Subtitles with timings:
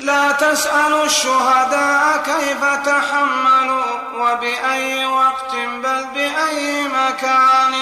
[0.00, 7.74] لا تسألوا الشهداء كيف تحملوا وبأي وقت بل بأي مكان.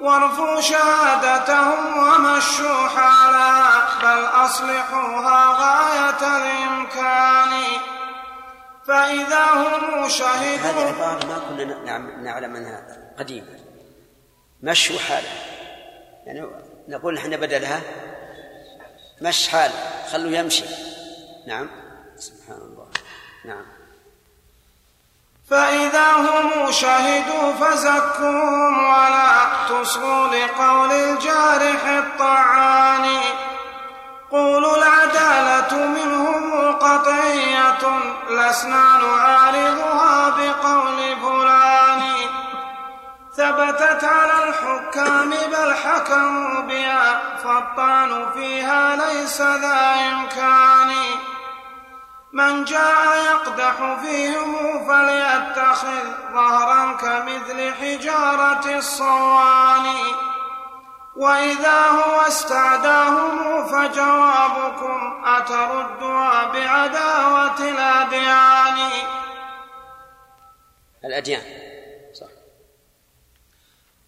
[0.00, 7.62] وارفوا شهادتهم ومشوا حالا بل أصلحوها غاية الإمكان.
[8.86, 12.86] فإذا هم شهدوا هذه عبارة ما كنا نعلم أنها
[13.18, 13.60] قديمة.
[14.62, 15.28] مشوا حالا.
[16.26, 16.46] يعني
[16.88, 17.80] نقول نحن بدلها
[19.22, 19.70] مش حال
[20.12, 20.89] خلوا يمشي.
[21.46, 21.68] نعم.
[22.18, 22.86] سبحان الله.
[23.44, 23.64] نعم.
[25.50, 33.20] فإذا هم شهدوا فزكوهم ولا تصغوا لقول الجارح الطعان
[34.30, 37.82] قولوا العدالة منهم قطعية
[38.30, 41.89] لسنا نعارضها بقول فلان.
[43.40, 50.94] ثبتت على الحكام بل حكموا بها فالطعن فيها ليس ذا إمكان.
[52.32, 59.86] من جاء يقدح فيهم فليتخذ ظهرا كمثل حجارة الصوان.
[61.16, 68.90] وإذا هو استعداهم فجوابكم أتردها بعداوة الأديان؟
[71.04, 71.59] الأديان.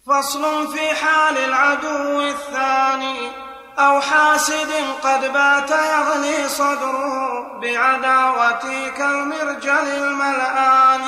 [0.07, 3.31] فصل في حال العدو الثاني
[3.77, 4.71] أو حاسد
[5.03, 11.01] قد بات يغلي صدره بعداوتي كالمرجل الملآن.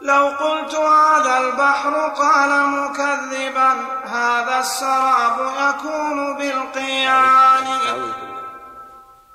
[0.00, 3.72] لو قلت هذا البحر قال مكذبا
[4.04, 7.66] هذا السراب يكون بالقيان.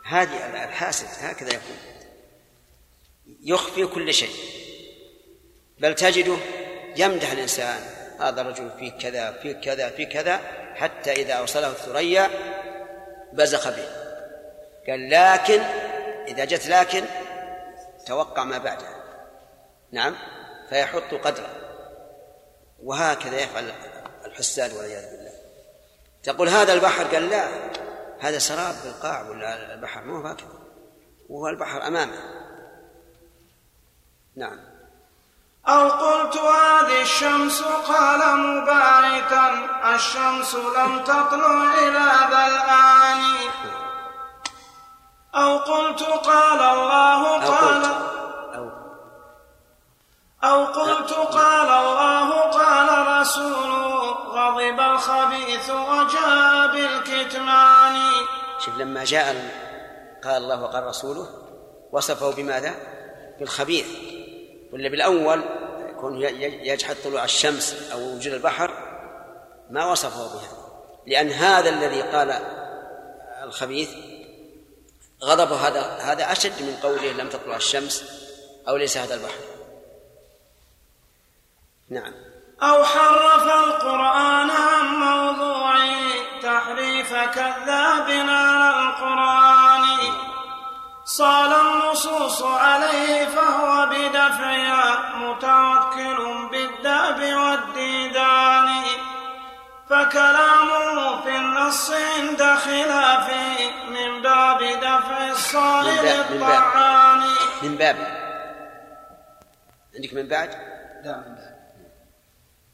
[0.05, 1.77] هذه الحاسد هكذا يكون
[3.43, 4.35] يخفي كل شيء.
[5.79, 6.37] بل تجده
[6.97, 7.90] يمدح الإنسان.
[8.21, 10.39] هذا الرجل فيه كذا فيه كذا فيه كذا
[10.75, 12.29] حتى إذا أوصله الثريا
[13.33, 13.87] بزخ به.
[14.87, 15.61] قال لكن
[16.27, 17.05] إذا جت لكن
[18.05, 19.03] توقع ما بعدها.
[19.91, 20.15] نعم؟
[20.69, 21.49] فيحط قدره.
[22.83, 23.71] وهكذا يفعل
[24.25, 25.31] الحساد والعياذ بالله.
[26.23, 27.47] تقول هذا البحر؟ قال لا.
[28.19, 30.47] هذا سراب بالقاع ولا البحر؟ مو هكذا.
[31.29, 32.41] وهو البحر أمامه.
[34.35, 34.70] نعم.
[35.67, 39.49] أو قلت هذه الشمس قال مباعتا
[39.95, 43.21] الشمس لم تطلع إلى ذا الآن
[45.35, 47.85] أو قلت قال الله قال
[50.43, 50.65] أو.
[50.65, 57.95] قلت قال الله قال رسوله غضب الخبيث وجاء بالكتمان.
[58.59, 59.25] شوف لما جاء
[60.23, 61.27] قال الله وقال رسوله
[61.91, 62.75] وصفه بماذا؟
[63.39, 64.10] بالخبيث.
[64.71, 65.41] ولا بالأول
[65.89, 68.71] يكون يجحد طلوع الشمس أو وجود البحر
[69.69, 70.57] ما وصفه بها.
[71.07, 72.39] لأن هذا الذي قال
[73.43, 73.89] الخبيث
[75.23, 78.03] غضبه هذا هذا أشد من قوله لم تطلع الشمس
[78.67, 79.39] أو ليس هذا البحر.
[81.89, 82.13] نعم.
[82.63, 86.01] أو حرف القرآن عن موضوعه
[86.41, 90.30] تحريف كذاب على القرآن
[91.17, 98.83] صال النصوص عليه فهو بدفعها متوكل بالداب والديدان.
[99.89, 103.57] فكلامه في النص عند خلافه
[103.89, 107.23] من باب دفع الصائل الطعان
[107.63, 107.97] من باب.
[109.95, 110.49] عندك من بعد؟
[111.03, 111.51] لا من بعد.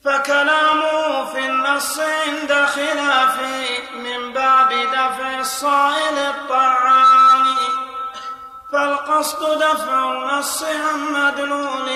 [0.05, 3.65] فكلامه في النص عند خلافه
[3.95, 7.45] من باب دفع الصائل الطعان
[8.71, 11.89] فالقصد دفع النص عن مدلول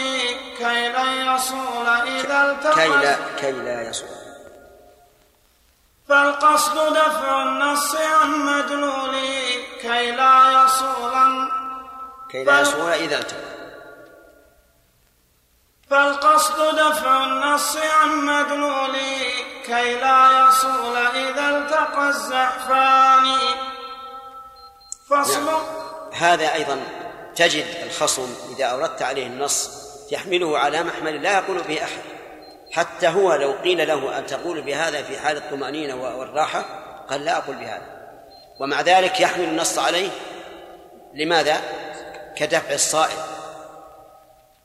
[0.57, 4.09] كي لا يصول إذا التقى كي لا كي لا يصول.
[6.09, 9.15] فالقصد دفع النص عن مدلول
[9.81, 11.49] كي لا يصول.
[12.29, 13.51] كي لا يصول إذا التقى.
[15.89, 18.95] فالقصد دفع النص عن مدلول
[19.65, 23.37] كي لا يصول إذا التقى الزحفان
[25.09, 25.90] فصل نعم.
[26.11, 26.79] هذا أيضا
[27.35, 29.81] تجد الخصم إذا أوردت عليه النص
[30.11, 32.01] يحمله على محمل لا يقول به أحد.
[32.71, 36.61] حتى هو لو قيل له أن تقول بهذا في حال الطمأنينة والراحة
[37.09, 38.11] قال لا أقول بهذا.
[38.59, 40.09] ومع ذلك يحمل النص عليه.
[41.13, 41.61] لماذا؟
[42.35, 43.17] كدفع الصائل.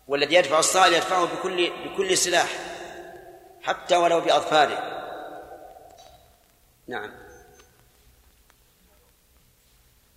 [0.09, 2.49] والذي يدفع الصائل يدفعه بكل بكل سلاح.
[3.63, 4.97] حتى ولو بأظفاره
[6.89, 7.13] نعم.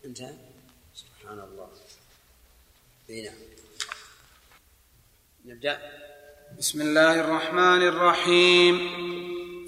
[0.06, 0.49] انتهى.
[3.10, 3.34] نعم.
[5.46, 5.80] نبدأ.
[6.60, 8.78] بسم الله الرحمن الرحيم.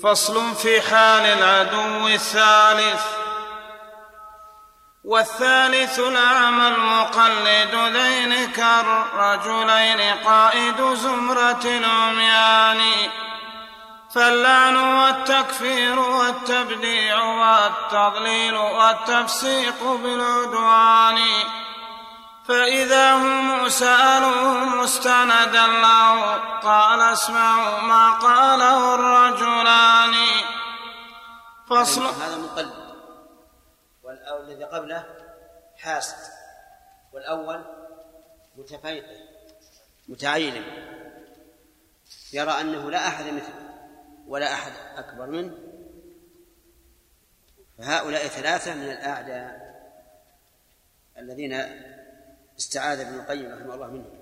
[0.03, 3.03] فصل في حال العدو الثالث.
[5.03, 13.09] والثالث الأعمى المقلد ذين كالرجلين قائد زمرة العميان.
[14.15, 21.21] فاللعن والتكفير والتبديع والتضليل والتفسيق بالعدوان.
[22.51, 30.13] فإذا هم سألوه مستندا له قال اسمعوا ما قاله الرجلان.
[31.69, 32.95] فصل هذا مقلد.
[34.03, 35.06] والذي قبله
[35.77, 36.18] حاسد.
[37.13, 37.65] والأول
[38.57, 39.18] متفيقه
[40.07, 40.65] متعيلم
[42.33, 43.69] يرى أنه لا أحد مثله
[44.27, 45.57] ولا أحد أكبر منه.
[47.77, 49.71] فهؤلاء ثلاثة من الأعداء
[51.18, 51.54] الذين
[52.61, 54.21] استعاذ ابن القيم رحمه الله منهم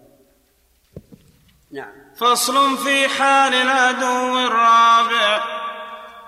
[1.72, 2.14] نعم.
[2.16, 5.60] فصل في حال العدو الرابع.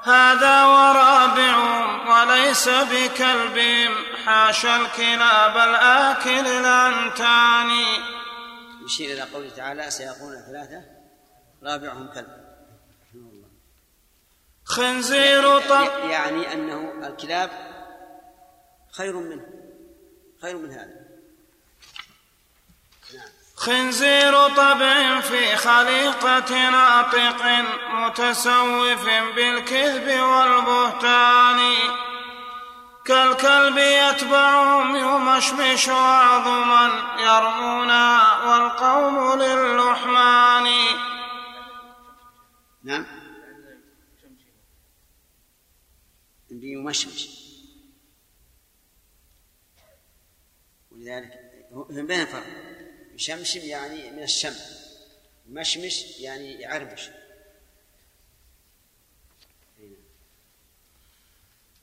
[0.03, 1.55] هذا ورابع
[2.09, 3.59] وليس بكلب.
[4.25, 7.69] حاشا الكلاب الآكل الأنتان
[8.85, 10.83] يشير إلى قوله تعالى سيقولون ثلاثة.
[11.63, 12.41] رابعهم كلب.
[14.65, 17.49] خنزير طب يعني أنه الكلاب
[18.91, 19.45] خير منه.
[20.41, 21.00] خير من هذا.
[23.61, 27.45] خنزير طبع في خليقة ناطق
[27.93, 29.05] متسوف
[29.35, 31.59] بالكذب والبهتان.
[33.05, 40.67] كالكلب يتبعهم يمشمش عظما يرمونا والقوم للحمان.
[42.83, 43.05] نعم.
[46.49, 47.29] بيمشمش
[50.91, 51.31] ولذلك
[51.89, 52.60] بين فرق
[53.21, 54.55] يشمشم يعني من الشم
[55.49, 57.09] مشمش يعني يعربش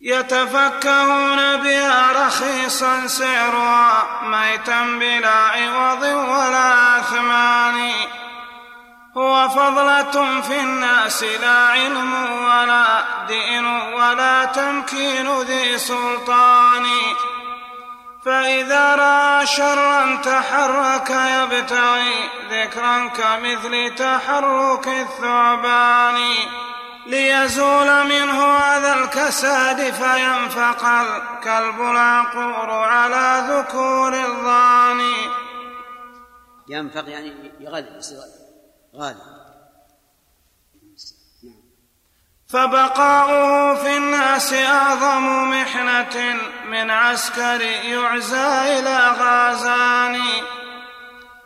[0.01, 7.93] يتفكهون بها رخيصا سعرها ميتا بلا عوض ولا أثمان.
[9.17, 12.13] هو فضلة في الناس لا علم
[12.45, 16.87] ولا دين ولا تمكين ذي سلطان.
[18.25, 26.19] فإذا رأى شرا تحرك يبتغي ذكرا كمثل تحرك الثعبان
[27.07, 35.17] ليزول منه هذا الكساد فينفق الكلب العقور على ذكور الضاني.
[36.69, 38.01] ينفق يعني يغلب
[38.97, 39.38] غالب
[42.53, 46.37] فبقاؤه في الناس أعظم محنة
[46.71, 50.21] من عسكر يعزى إلى غازان.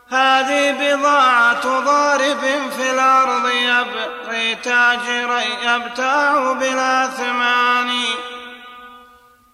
[0.09, 2.41] هذه بضاعة ضارب
[2.77, 7.91] في الأرض يبغي تاجرا يبتاع بلا ثمان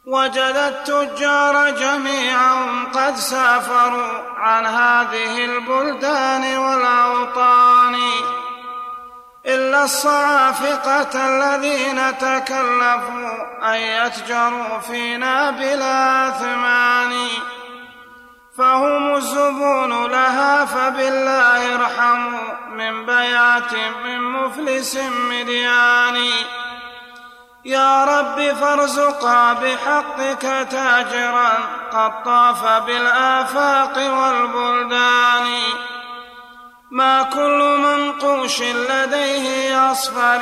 [0.06, 7.96] وجد التجار جميعهم قد سافروا عن هذه البلدان والأوطان.
[9.56, 13.32] إلا الصعافقة الذين تكلفوا
[13.64, 17.28] أن يتجروا فينا بلا ثمان
[18.58, 22.40] فهم الزبون لها فبالله ارحموا
[22.72, 23.74] من بيعة
[24.04, 24.98] من مفلس
[25.30, 26.18] مديان.
[27.66, 31.52] يا رب فارزقا بحقك تاجرا
[31.92, 35.48] قد طاف بالآفاق والبلدان.
[36.92, 40.42] ما كل منقوش لديه أصفر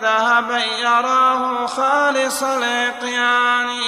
[0.00, 3.80] ذهبا يراه خالص الإقيان.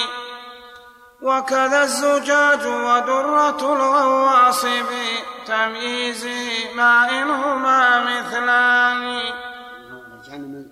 [1.23, 9.21] وكذا الزجاج ودرة الغواص بتمييزه مع إنهما مثلان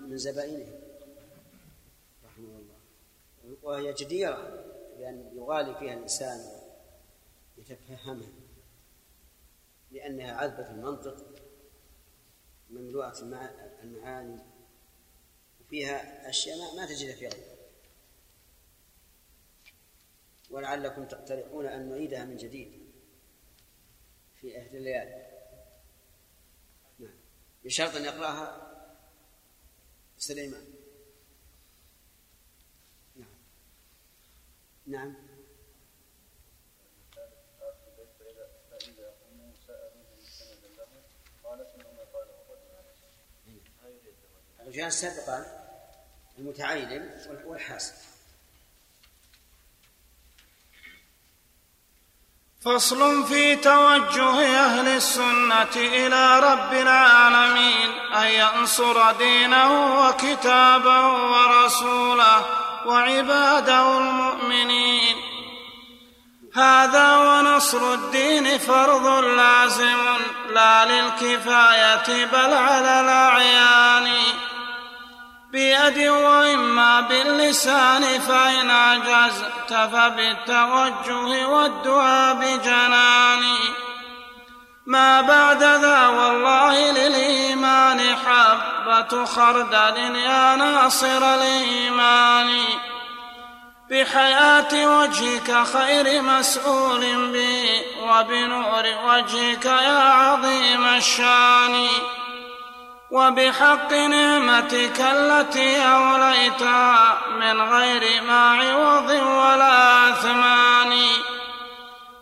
[0.09, 0.67] من زبائنه.
[2.25, 2.77] رحمه الله.
[3.63, 4.39] وهي جديرة
[4.99, 6.39] بأن يغالي فيها الإنسان
[7.59, 8.29] يتفهمها
[9.93, 11.17] لأنها عذبة المنطق.
[12.71, 13.21] مملوءة
[13.83, 14.43] المعاني.
[15.61, 17.59] وفيها أشياء ما تجد في غيرها
[20.51, 22.89] ولعلكم تقترحون أن نعيدها من جديد
[24.41, 25.39] في إحدى الليالي.
[26.99, 27.15] نعم.
[27.65, 28.69] بشرط أن يقرأها
[30.19, 30.65] سليمان.
[33.17, 33.29] نعم.
[34.87, 35.28] نعم.
[44.69, 45.47] الرجال سبقا
[46.39, 47.11] المتعين
[47.45, 47.95] والحاسد
[52.65, 62.47] فصل في توجه أهل السنة إلى رب العالمين أن ينصر دينه وكتابه ورسوله
[62.87, 65.17] وعباده المؤمنين.
[66.55, 70.19] هذا ونصر الدين فرض لازم
[70.51, 74.19] لا للكفاية بل على الأعيان.
[75.53, 83.43] بيد وإما باللسان فإن عجزت فبالتوجه والدعاء بجنان.
[84.87, 92.61] ما بعد ذا والله للإيمان حبة خردل يا ناصر الإيمان.
[93.91, 101.89] بحياة وجهك خير مسؤول بي وبنور وجهك يا عظيم الشان.
[103.11, 110.93] وبحق نعمتك التي أوليتها من غير ما عوض ولا أثمان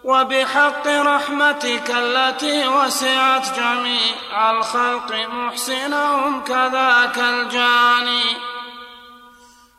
[0.05, 8.25] وبحق رحمتك التي وسعت جميع الخلق محسنهم كذاك الجاني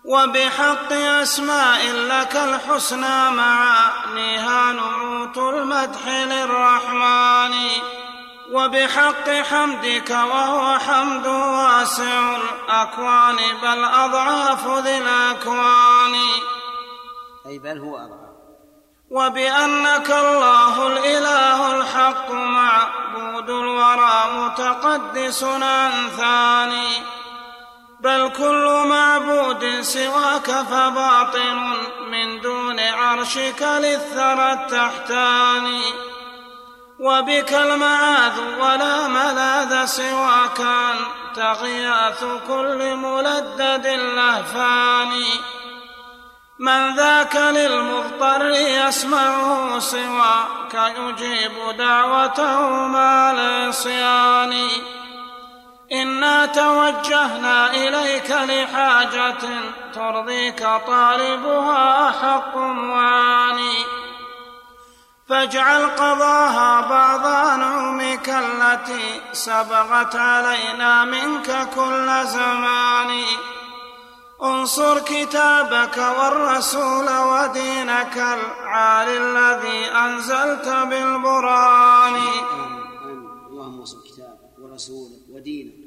[0.06, 7.54] وبحق أسماء لك الحسنى معانيها نعوت المدح للرحمن.
[8.51, 16.16] وبحق حمدك وهو حمد واسع الأكوان بل أضعاف ذي الأكوان.
[17.46, 18.27] أي بل هو أضعاف.
[19.12, 27.18] وبأنك الله الإله الحق معبود الورى متقدس عن ثاني
[28.00, 31.56] بل كل معبود سواك فباطل
[32.12, 36.16] من دون عرشك للثرى التحتاني.
[37.00, 45.24] وبك المعاذ ولا ملاذ سواك أنت غياث كل ملدد لهفان.
[46.60, 54.68] من ذاك للمضطر يسمعه سواك يجيب دعوته مع العصيان
[55.92, 59.36] إنا توجهنا إليك لحاجة
[59.94, 63.75] ترضيك طالبها أحق معاني
[65.29, 67.25] فاجعل قضاها بعض
[67.60, 73.24] نومك التي سبغت علينا منك كل زمان.
[74.43, 82.15] انصر كتابك والرسول ودينك العالي الذي أنزلت بالبرهان.
[83.50, 85.87] اللهم انصر كتابك ورسولك ودينك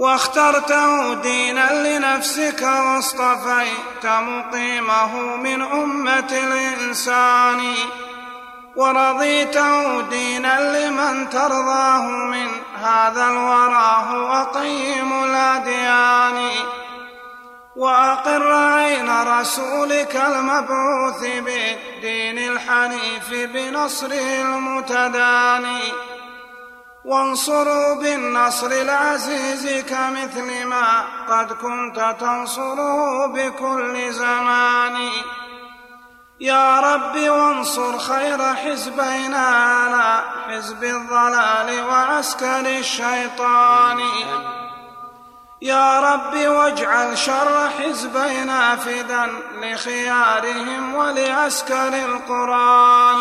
[0.00, 7.74] واخترته دينا لنفسك واصطفيت مقيمه من أمة الإنسان.
[8.76, 12.48] ورضيته دينا لمن ترضاه من
[12.82, 16.50] هذا الورى هو قيم الأديان.
[17.76, 26.09] وأقر عين رسولك المبعوث بالدين الحنيف بنصره المتداني.
[27.04, 35.10] وانصروا بالنصر العزيز كمثل ما قد كنت تنصره بكل زمان.
[36.40, 44.00] يا رب وانصر خير حزبينا على حزب الضلال وعسكر الشيطان.
[45.62, 53.20] يا رب واجعل شر حزبينا فدا لخيارهم ولعسكر القرآن.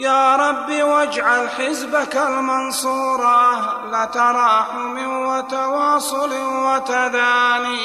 [0.00, 7.80] يا رب واجعل حزبك المنصور أهل تراحم وتواصل وتداني.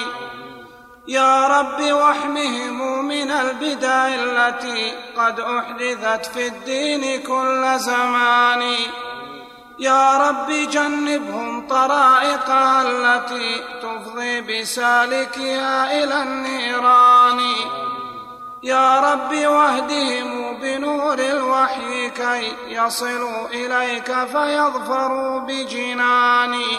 [1.08, 8.76] يا رب واحمهم من البدع التي قد أحدثت في الدين كل زمان.
[9.80, 17.40] يا رب جنبهم طرائقها التي تفضي بسالكها إلى النيران.
[18.66, 26.78] يا رب واهدهم بنور الوحي كي يصلوا إليك فيظفروا بجناني.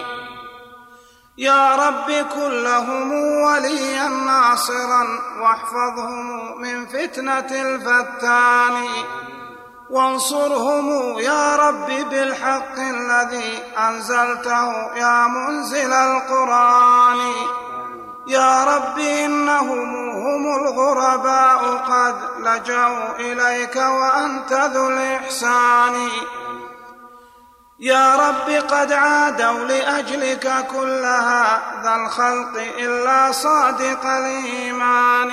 [1.39, 5.05] يا رب كن لهم وليا ناصرا
[5.41, 8.89] واحفظهم من فتنة الفتان.
[9.91, 17.33] وانصرهم يا رب بالحق الذي أنزلته يا منزل القرآن.
[18.27, 26.09] يا رب إنهم هم الغرباء قد لجوا إليك وأنت ذو الإحسان.
[27.79, 35.33] يا رب قد عادوا لأجلك كل هذا الخلق إلا صادق الإيمان.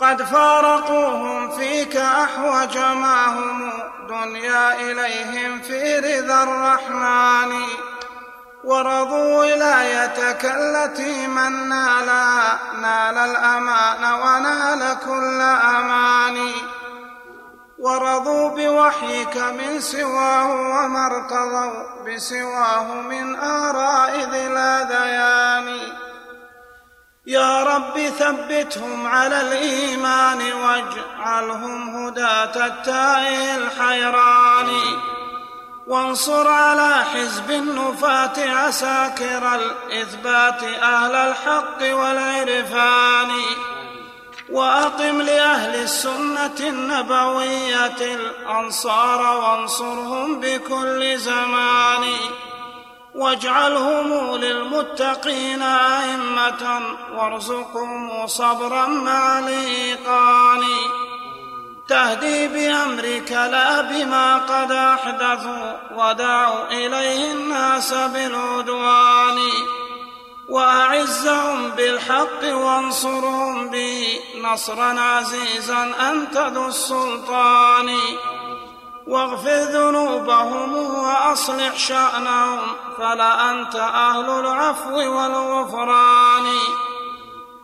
[0.00, 3.72] قد فارقوهم فيك أحوج ما هم
[4.08, 7.62] دنيا إليهم في رضا الرحمن.
[8.64, 16.52] ورضوا ولايتك التي من نالها نال الأمان ونال كل أمان.
[17.78, 25.78] ورضوا بوحيك من سواه وما ارتضوا بسواه من آراء ذي الأذيان.
[27.26, 34.70] يا رب ثبتهم على الإيمان واجعلهم هداة التائه الحيران.
[35.86, 43.30] وانصر على حزب النفاة عساكر الإثبات أهل الحق والعرفان.
[44.50, 52.04] وأقم لأهل السنة النبوية الأنصار وانصرهم بكل زمان.
[53.14, 56.80] واجعلهم للمتقين أئمة
[57.16, 60.62] وارزقهم صبرا مع الإيقان
[61.88, 69.38] تهدي بأمرك لا بما قد أحدثوا ودعوا إليه الناس بالعدوان.
[70.48, 77.98] وأعزهم بالحق وانصرهم به نصرا عزيزا أنت ذو السلطان.
[79.06, 82.60] واغفر ذنوبهم وأصلح شأنهم
[82.98, 86.44] فلا أنت أهل العفو والغفران.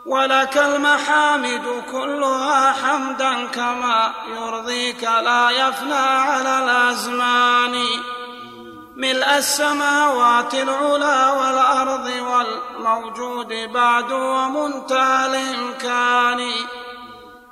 [0.07, 7.85] ولك المحامد كلها حمدا كما يرضيك لا يفنى على الأزمان.
[8.97, 16.51] ملء السماوات العلا والأرض والموجود بعد ومنتهى الإمكان.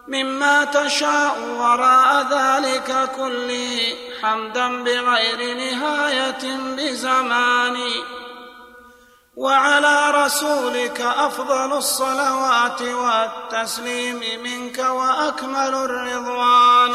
[0.09, 7.76] مما تشاء وراء ذلك كله حمدا بغير نهاية بزمان.
[9.38, 16.95] وعلى رسولك أفضل الصلوات والتسليم منك وأكمل الرضوان.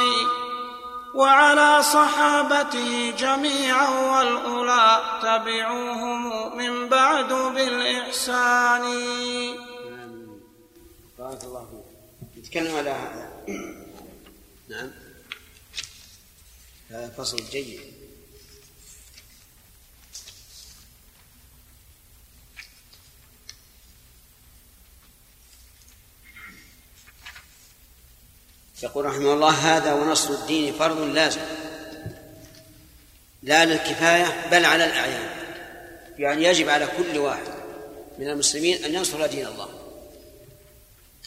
[1.15, 8.83] وعلى صحابته جميعا والأولى تبعوهم من بعد بالإحسان.
[11.19, 11.67] بارك الله
[12.35, 13.27] فيك نتكلم على هذا.
[14.69, 14.91] نعم.
[17.17, 17.92] فصل جيد.
[28.83, 31.41] يقول رحمه الله هذا ونصر الدين فرض لازم.
[33.43, 35.29] لا للكفاية بل على الأعيان.
[36.17, 37.47] يعني يجب على كل واحد
[38.19, 39.69] من المسلمين أن ينصر دين الله.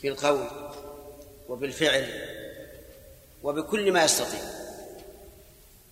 [0.02, 0.46] بالقول
[1.48, 2.32] وبالفعل
[3.42, 4.40] وبكل ما يستطيع.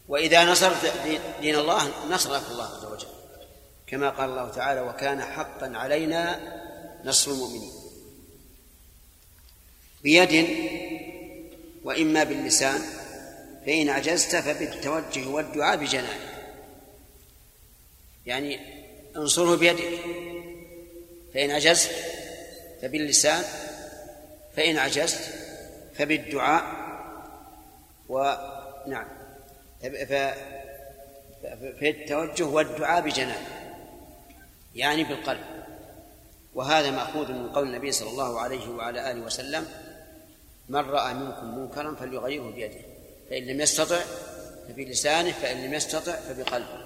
[0.08, 0.92] وإذا نصرت
[1.40, 3.08] دين الله نصرك الله عز وجل.
[3.86, 6.40] كما قال الله تعالى وكان حقا علينا
[7.04, 7.72] نصر المؤمنين.
[10.02, 10.48] بيد
[11.84, 12.80] وإما باللسان
[13.66, 16.34] فإن عجزت فبالتوجه والدعاء بجنانه
[18.26, 18.60] يعني
[19.16, 19.98] انصره بيدك
[21.34, 21.90] فإن عجزت
[22.82, 23.44] فباللسان
[24.56, 25.20] فإن عجزت
[25.98, 26.64] فبالدعاء
[28.08, 29.08] ونعم
[31.78, 33.48] في التوجه والدعاء بجنانه
[34.74, 35.40] يعني بالقلب.
[36.54, 39.66] وهذا مأخوذ من قول النبي صلى الله عليه وعلى آله وسلم
[40.68, 42.80] من رأى منكم منكرا فليغيره بيده.
[43.30, 44.00] فإن لم يستطع
[44.68, 46.84] فبلسانه فإن لم يستطع فبقلبه.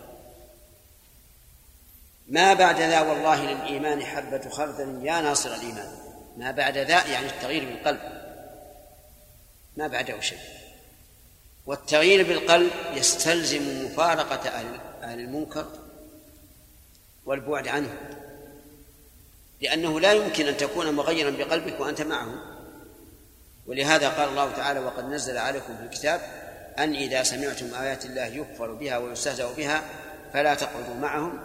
[2.28, 5.92] ما بعد ذا والله للإيمان حبة خردل يا ناصر الإيمان.
[6.36, 8.00] ما بعد ذا يعني التغيير بالقلب.
[9.76, 10.38] ما بعده شيء.
[11.66, 14.80] والتغيير بالقلب يستلزم مفارقة أهل,
[15.20, 15.66] المنكر
[17.26, 17.96] والبعد عنه.
[19.60, 22.57] لأنه لا يمكن أن تكون مغيرا بقلبك وأنت معهم
[23.68, 26.20] ولهذا قال الله تعالى وقد نزل عليكم في الكتاب
[26.78, 29.82] أن إذا سمعتم آيات الله يكفر بها ويستهزأ بها
[30.32, 31.40] فلا تقعدوا معهم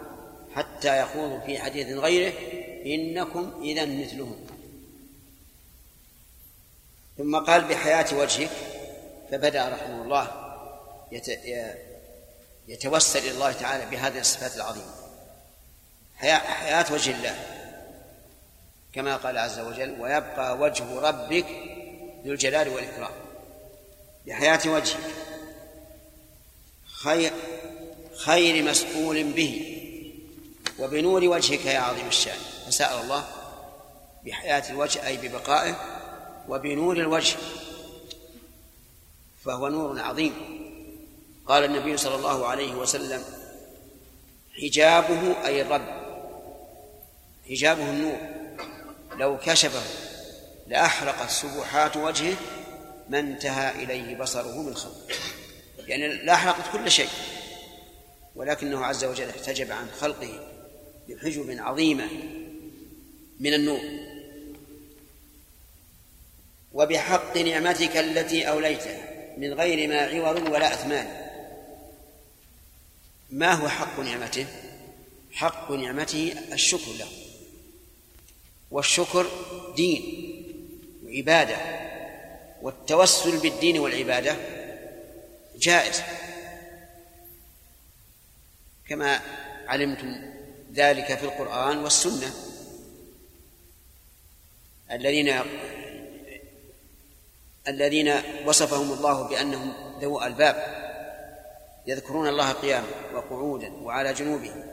[0.55, 2.33] حتى يخوضوا في حديث غيره
[2.85, 4.45] إنكم إذا مثلهم.
[7.17, 8.49] ثم قال بحياة وجهك.
[9.31, 10.27] فبدأ رحمه الله
[12.67, 14.93] يتوسل إلى الله تعالى بهذه الصفات العظيمة.
[16.17, 17.35] حياة وجه الله
[18.93, 21.45] كما قال عز وجل ويبقى وجه ربك
[22.25, 23.11] ذو الجلال والإكرام.
[24.27, 24.99] بحياة وجهك.
[26.85, 27.31] خير
[28.15, 29.79] خير مسؤول به.
[30.79, 32.39] وبنور وجهك يا عظيم الشأن.
[32.67, 33.27] فسأل الله
[34.25, 35.75] بحياة الوجه أي ببقائه
[36.49, 37.37] وبنور الوجه.
[39.45, 40.33] فهو نور عظيم.
[41.47, 43.23] قال النبي صلى الله عليه وسلم
[44.61, 46.03] حجابه أي الرب.
[47.49, 48.17] حجابه النور.
[49.17, 50.12] لو كشفه.
[50.67, 52.37] لأحرقت سبحات وجهه
[53.09, 55.15] ما انتهى إليه بصره من خلقه.
[55.87, 57.09] يعني لأحرقت كل شيء
[58.35, 60.47] ولكنه عز وجل احتجب عن خلقه
[61.09, 62.07] بحجب عظيمة
[63.39, 63.81] من النور.
[66.73, 71.07] وبحق نعمتك التي أوليتها من غير ما عوض ولا أثمان.
[73.29, 74.45] ما هو حق نعمته؟
[75.31, 77.07] حق نعمته الشكر له.
[78.71, 79.27] والشكر
[79.75, 80.22] دين.
[81.13, 81.57] وعبادة
[82.61, 84.35] والتوسل بالدين والعبادة
[85.55, 86.01] جائز.
[88.89, 89.21] كما
[89.67, 90.15] علمتم
[90.73, 92.33] ذلك في القرآن والسنة.
[94.91, 95.41] الذين
[97.67, 98.13] الذين
[98.45, 100.83] وصفهم الله بأنهم ذو ألباب
[101.87, 104.63] يذكرون الله قياما وقعودا وعلى جنوبهم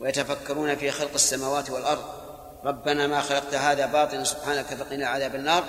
[0.00, 2.23] ويتفكرون في خلق السماوات والأرض
[2.64, 5.64] ربنا ما خلقت هذا باطلا سبحانك فقنا عذاب النار.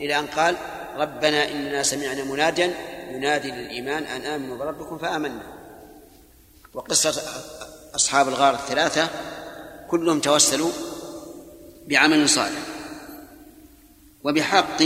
[0.00, 0.56] إلى أن قال
[0.96, 2.74] ربنا إننا سمعنا مناديا
[3.10, 5.42] ينادي للإيمان أن آمنوا بربكم فآمنا.
[6.74, 7.22] وقصة
[7.94, 9.08] أصحاب الغار الثلاثة
[9.90, 10.70] كلهم توسلوا
[11.86, 12.62] بعمل صالح.
[14.24, 14.82] وبحق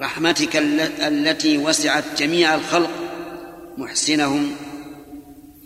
[0.00, 2.90] رحمتك التي وسعت جميع الخلق
[3.78, 4.56] محسنهم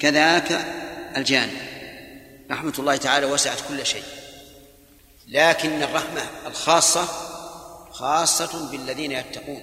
[0.01, 0.67] كذاك
[1.17, 1.59] الجانب.
[2.51, 4.03] رحمة الله تعالى وسعت كل شيء.
[5.27, 7.05] لكن الرحمة الخاصة
[7.91, 9.63] خاصة بالذين يتقون.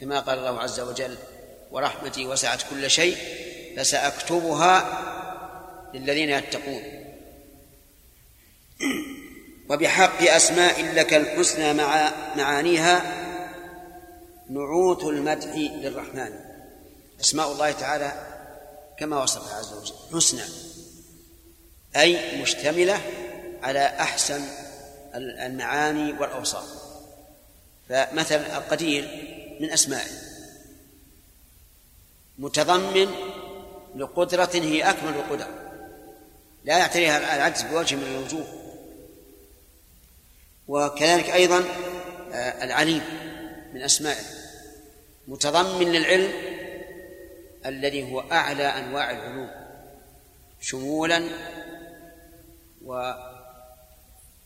[0.00, 1.18] كما قال الله عز وجل
[1.70, 3.16] ورحمتي وسعت كل شيء
[3.76, 4.98] فسأكتبها
[5.94, 6.82] للذين يتقون.
[9.70, 13.22] وبحق أسماء لك الحسنى مع معانيها
[14.50, 16.32] نعوت المدح للرحمن.
[17.20, 18.12] أسماء الله تعالى
[18.98, 20.42] كما وصفها عز وجل حسنى
[21.96, 23.00] أي مشتملة
[23.62, 24.42] على أحسن
[25.14, 26.64] المعاني والأوصاف.
[27.88, 29.08] فمثلا القدير
[29.60, 30.10] من أسمائه
[32.38, 33.10] متضمن
[33.96, 35.46] لقدرة هي أكمل القدر
[36.64, 38.46] لا يعتريها العجز بوجه من الوجوه.
[40.68, 41.64] وكذلك أيضا
[42.32, 43.02] آه، العليم
[43.74, 44.24] من أسمائه
[45.28, 46.32] متضمن للعلم
[47.66, 49.50] الذي هو أعلى أنواع العلوم.
[50.60, 51.28] شمولا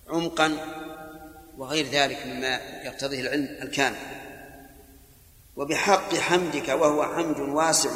[0.08, 0.56] وعمقا
[1.58, 3.96] وغير ذلك مما يقتضيه العلم الكامل.
[5.56, 7.90] وبحق حمدك وهو حمد واسع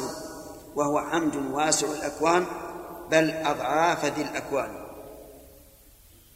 [0.75, 2.45] وهو حمد واسع الأكوان
[3.11, 4.85] بل أضعاف ذي الأكوان.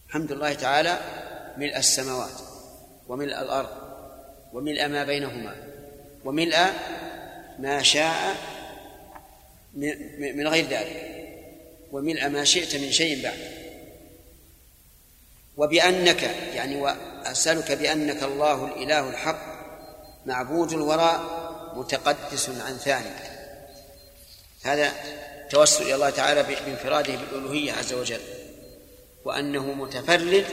[0.09, 0.99] حمد الله تعالى
[1.57, 2.41] ملء السماوات
[3.07, 3.69] وملء الأرض
[4.53, 5.55] وملء ما بينهما
[6.25, 6.57] وملء
[7.59, 8.35] ما شاء
[9.73, 11.11] من غير ذلك
[11.91, 13.64] وملء ما شئت من شيء بعد.
[15.57, 19.55] وبأنك يعني وأسألك بأنك الله الإله الحق
[20.25, 21.21] معبود الوراء
[21.75, 23.11] متقدس عن ثاني
[24.63, 24.91] هذا
[25.49, 28.21] توسل إلى الله تعالى بانفراده بالألوهية عز وجل
[29.25, 30.45] وأنه متفرد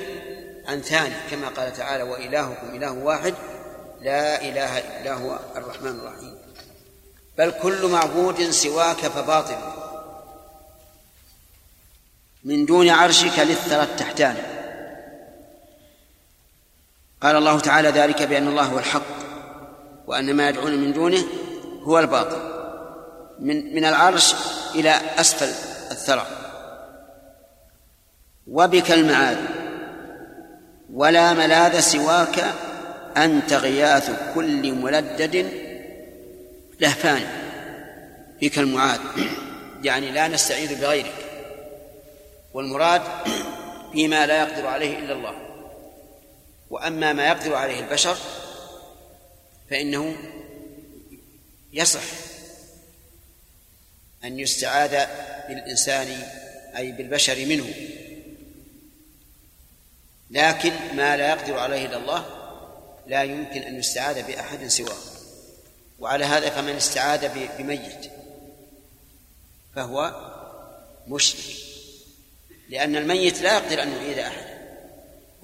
[0.67, 3.35] عن ثاني كما قال تعالى وإلهكم إله واحد
[4.01, 6.39] لا إله إلا هو الرحمن الرحيم.
[7.39, 9.59] بل كل معبود سواك فباطل
[12.45, 14.52] من دون عرشك للثرى التحتان.
[17.23, 19.03] قال الله تعالى ذلك بأن الله هو الحق
[20.07, 21.25] وأن ما يدعون من دونه
[21.83, 22.53] هو الباطل.
[23.39, 24.35] من من العرش
[24.75, 25.49] إلى أسفل
[25.91, 26.27] الثرى.
[28.47, 29.39] وبك المعاد.
[30.93, 32.45] ولا ملاذ سواك
[33.17, 35.51] أنت غياث كل ملدد
[36.81, 37.23] لهفان.
[38.41, 39.01] بك المعاد.
[39.83, 41.15] يعني لا نستعيذ بغيرك.
[42.55, 43.03] والمراد
[43.93, 45.52] فيما لا يقدر عليه إلا الله.
[46.73, 48.17] وأما ما يقدر عليه البشر
[49.71, 50.17] فإنه
[51.73, 52.03] يصح
[54.25, 55.07] أن يستعاذ
[55.49, 56.09] بالإنسان
[56.77, 57.75] أي بالبشر منه.
[60.31, 62.27] لكن ما لا يقدر عليه إلا الله
[63.07, 64.99] لا يمكن أن يستعاذ بأحد سواه.
[65.99, 68.11] وعلى هذا فمن استعاذ بميت
[69.75, 70.15] فهو
[71.09, 71.57] مشرك.
[72.69, 74.52] لأن الميت لا يقدر أن يعيد أحدا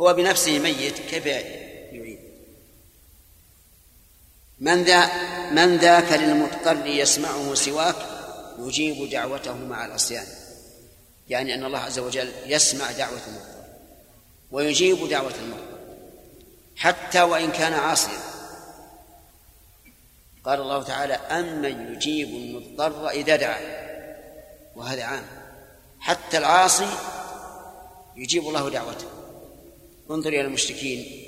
[0.00, 2.18] هو بنفسه ميت كيف يعيد؟
[4.60, 5.10] من ذا
[5.50, 7.96] من ذاك للمضطر يسمعه سواك
[8.58, 10.26] يجيب دعوته مع العصيان.
[11.28, 13.64] يعني أن الله عز وجل يسمع دعوة المضطر
[14.50, 15.78] ويجيب دعوة المضطر
[16.76, 18.18] حتى وإن كان عاصيا.
[20.44, 23.60] قال الله تعالى أمن يجيب المضطر إذا دعا.
[24.76, 25.24] وهذا عام.
[26.00, 26.88] حتى العاصي
[28.16, 29.17] يجيب الله دعوته.
[30.10, 31.24] انظر إلى المشركين.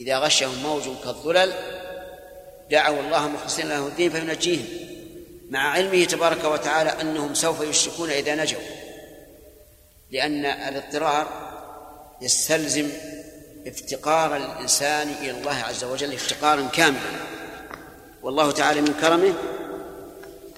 [0.00, 1.52] إذا غشهم موج كالظلل
[2.70, 4.66] دعوا الله مخلصين له الدين فينجيهم.
[5.50, 8.60] مع علمه تبارك وتعالى أنهم سوف يشركون إذا نجوا.
[10.10, 11.52] لأن الاضطرار
[12.20, 12.88] يستلزم
[13.66, 17.00] افتقار الإنسان إلى الله عز وجل افتقارا كاملا.
[18.22, 19.34] والله تعالى من كرمه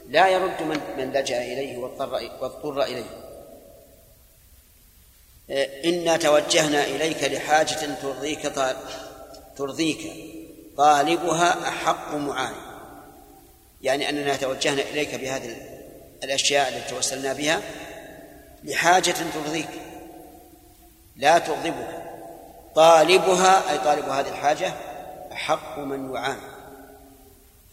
[0.09, 3.34] لا يرد من من لجأ إليه واضطر واضطر إليه.
[5.85, 8.53] إنا توجهنا إليك لحاجة ترضيك
[9.57, 10.13] ترضيك.
[10.77, 12.55] طالبها أحق معان
[13.83, 15.57] يعني أننا توجهنا إليك بهذه
[16.25, 17.61] الأشياء التي توسلنا بها
[18.65, 19.69] لحاجة ترضيك.
[21.17, 22.03] لا تغضبك.
[22.75, 24.73] طالبها أي طالب هذه الحاجة
[25.33, 26.41] أحق من يعان.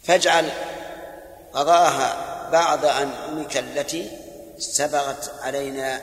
[0.03, 0.49] فاجعل
[1.53, 4.12] قضاءها بعض أنعمك التي
[4.57, 6.01] سبغت علينا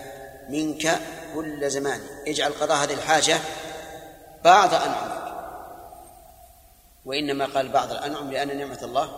[0.49, 1.01] منك
[1.35, 2.01] كل زمان.
[2.27, 3.39] اجعل قضاء هذه الحاجة
[4.45, 5.19] بعض أنعمك.
[7.05, 9.11] وإنما قال بعض الأنعم لأن نعمة الله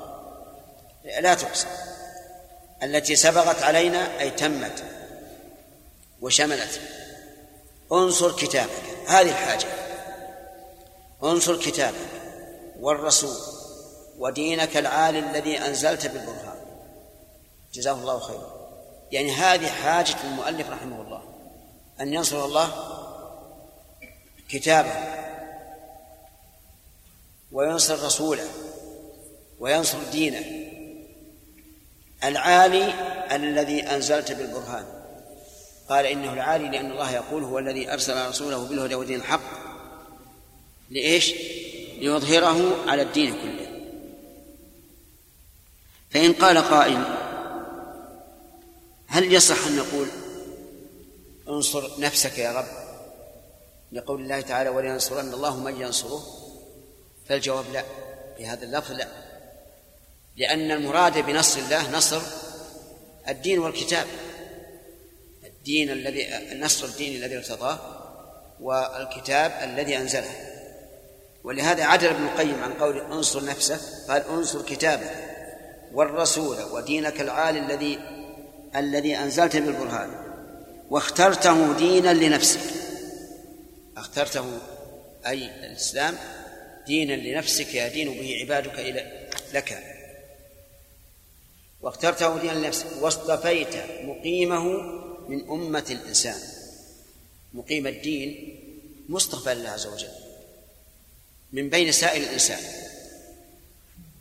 [1.21, 1.69] لا تقسم
[2.83, 4.85] التي سبغت علينا أي تمت
[6.21, 6.81] وشملت.
[7.93, 8.83] انصر كتابك.
[9.07, 9.69] هذه الحاجة.
[11.23, 12.11] انصر كتابك
[12.81, 13.37] والرسول
[14.19, 16.61] ودينك العالي الذي أنزلت بالبرهان.
[17.73, 18.61] جزاه الله خيرا.
[19.11, 21.30] يعني هذه حاجة المؤلف رحمه الله.
[22.01, 22.73] أن ينصر الله
[24.49, 24.95] كتابه
[27.53, 28.49] وينصر رسوله
[29.59, 30.45] وينصر دينه
[32.25, 32.95] العالي
[33.33, 34.85] الذي أنزلت بالبرهان
[35.89, 39.61] قال إنه العالي لأن الله يقول هو الذي أرسل رسوله بالهدى ودين الحق
[40.91, 41.35] لإيش؟
[41.99, 43.67] ليظهره على الدين كله
[46.11, 47.05] فإن قال قائل
[49.07, 50.09] هل يصح أن نقول
[51.51, 52.67] انصر نفسك يا رب
[53.93, 56.23] لقول الله تعالى ولينصرن الله من ينصره
[57.29, 57.85] فالجواب لا
[58.39, 59.09] بهذا اللفظ لا
[60.37, 62.23] لأن المراد بنصر الله نصر
[63.29, 64.07] الدين والكتاب
[65.45, 66.29] الدين الذي
[66.61, 67.79] نصر الدين الذي ارتضاه
[68.61, 70.51] والكتاب الذي أنزله
[71.45, 75.11] ولهذا عدل ابن القيم عن قول انصر نفسه قال انصر كتابه
[75.93, 77.99] والرسول ودينك العالي الذي
[78.77, 80.30] الذي أنزلت بالبرهان.
[80.91, 82.61] واخترته دينا لنفسك.
[83.97, 84.59] اخترته
[85.27, 86.17] أي الإسلام
[86.87, 89.85] دينا لنفسك يدين به عبادك إلى لك.
[91.81, 92.87] واخترته دينا لنفسك.
[93.01, 93.75] واصطفيت
[94.05, 94.65] مقيمه
[95.29, 96.39] من أمة الإنسان.
[97.53, 98.61] مقيم الدين
[99.09, 100.09] مصطفى لله عز وجل.
[101.53, 102.61] من بين سائر الإنسان.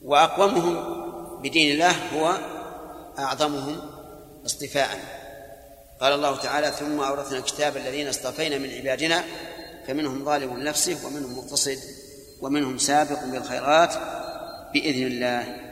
[0.02, 0.76] وأقومهم
[1.42, 2.40] بدين الله هو
[3.20, 3.90] أعظمهم
[4.46, 5.19] اصطفاء.
[6.00, 9.24] قال الله تعالى ثم أورثنا الكتاب الذين اصطفينا من عبادنا
[9.88, 11.80] فمنهم ظالم لنفسه ومنهم مقتصد
[12.42, 13.94] ومنهم سابق بالخيرات
[14.74, 15.70] بإذن الله.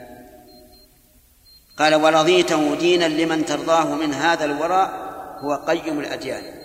[1.78, 4.90] قال ورضيته دينا لمن ترضاه من هذا الوراء
[5.38, 6.58] هو قيم الأديان.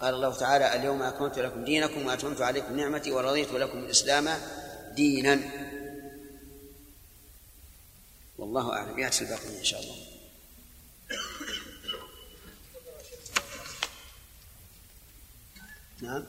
[0.00, 4.28] قال الله تعالى اليوم أكملت لكم دينكم وأتممت عليكم نعمتي ورضيت لكم الإسلام
[4.94, 5.40] دينا.
[8.38, 8.98] والله أعلم.
[8.98, 9.96] يأتي الباقي إن شاء الله.
[16.00, 16.24] نعم.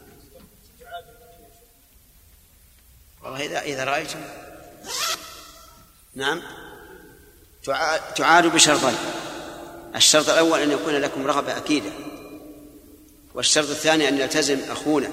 [3.24, 4.20] والله إذا إذا رأيتم.
[6.16, 6.42] نعم.
[8.16, 8.96] تعاد بشرطين.
[9.96, 11.92] الشرط الأول أن يكون لكم رغبة أكيدة.
[13.34, 15.10] والشرط الثاني أن يلتزم أخونا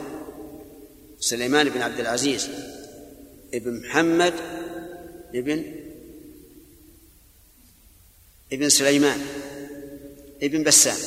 [1.21, 2.49] سليمان بن عبد العزيز
[3.55, 4.35] ابن محمد
[5.35, 5.75] ابن
[8.53, 9.27] ابن سليمان.
[10.43, 10.99] ابن بسام.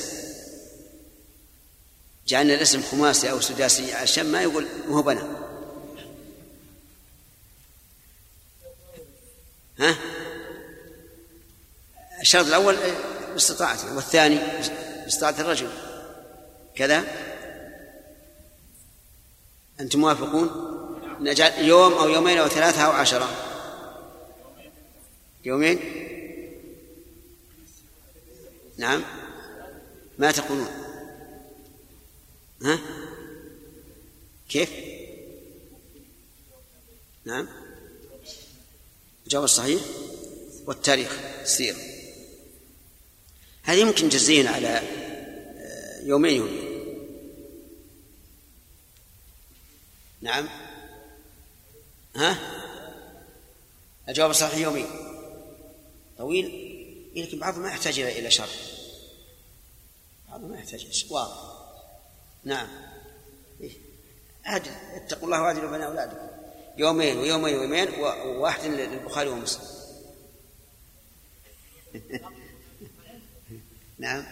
[2.27, 5.45] جعلنا الاسم خماسي أو سداسي عشان ما يقول مو بنا.
[9.79, 9.97] ها؟
[12.21, 12.77] الشرط الأول
[13.33, 14.39] باستطاعته والثاني
[15.03, 15.69] باستطاعة الرجل.
[16.75, 17.03] كذا؟
[19.79, 20.49] أنتم موافقون؟
[21.19, 23.29] نجعل يوم أو يومين أو ثلاثة أو عشرة.
[25.45, 25.79] يومين؟
[28.77, 29.03] نعم.
[30.17, 30.67] ما تقولون؟
[32.61, 32.79] ها؟
[34.49, 34.69] كيف؟
[37.25, 37.47] نعم.
[39.25, 39.81] الجواب الصحيح؟
[40.65, 41.75] والتاريخ السير
[43.63, 46.65] هذه يمكن جزين على آه، يومين يومين.
[50.21, 50.49] نعم.
[52.15, 52.39] ها؟
[54.09, 54.87] الجواب الصحيح يومين.
[56.17, 56.75] طويل
[57.15, 58.74] لكن بعضهم ما يحتاج إلى شرط
[60.35, 61.37] بعضهم ما يحتاج واضح.
[62.43, 62.67] نعم.
[64.45, 66.27] عدل اتقوا الله وعدلوا بين أولادكم.
[66.77, 69.67] يومين ويومين ويومين وواحد للبخاري ومسلم.
[73.97, 74.25] نعم.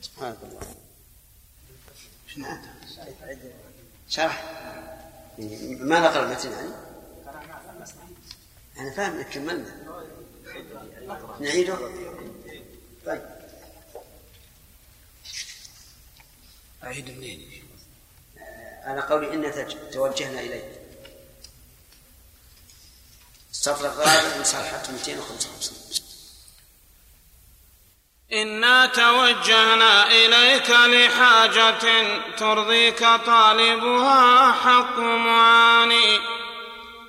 [0.00, 0.74] سبحانك الله
[4.08, 4.54] شرح.
[5.80, 6.70] ما نقرأ المتن يعني
[8.78, 9.88] أنا فاهم كملنا.
[11.40, 11.78] نعيده؟
[13.08, 13.22] طيب.
[16.84, 17.64] أعيد منين؟
[18.38, 19.44] آه، أنا قولي إن
[19.92, 20.72] توجهنا إليه
[23.50, 25.78] السطر الرابع من صفحة 255
[28.32, 31.80] إنا توجهنا إليك لحاجة
[32.36, 36.18] ترضيك طالبها حق معاني.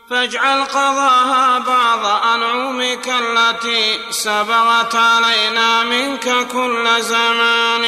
[0.10, 7.86] فاجعل قضاها بعض أنعمك التي سبغت علينا منك كل زمان.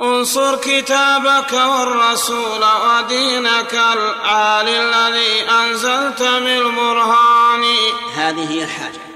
[0.00, 7.64] انصر كتابك والرسول ودينك العالي الذي أنزلت بالبرهان.
[8.14, 9.08] هذه هي الحاجة.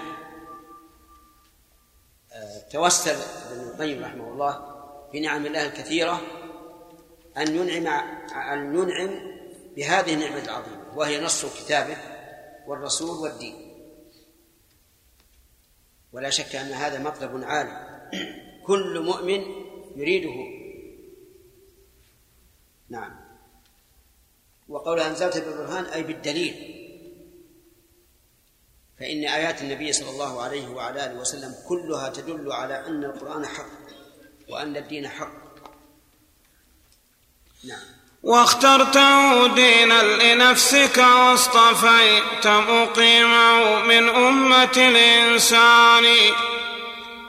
[2.72, 3.16] توسل
[3.50, 4.60] ابن القيم رحمه الله
[5.12, 6.20] بنعم الله الكثيرة
[7.36, 7.86] أن ينعم
[8.52, 9.10] أن ينعم
[9.76, 10.81] بهذه النعمة العظيمة.
[10.96, 11.96] وهي نص كتابه
[12.66, 13.72] والرسول والدين.
[16.12, 17.92] ولا شك أن هذا مطلب عالي.
[18.66, 19.40] كل مؤمن
[19.96, 20.34] يريده.
[22.88, 23.20] نعم.
[24.68, 26.78] وقول أنزلت بالبرهان أي بالدليل.
[28.98, 33.70] فإن آيات النبي صلى الله عليه وعلى آله وسلم كلها تدل على أن القرآن حق
[34.48, 35.42] وأن الدين حق.
[37.64, 38.01] نعم.
[38.22, 46.04] واخترته دينا لنفسك واصطفيت مقيمه من أمة الإنسان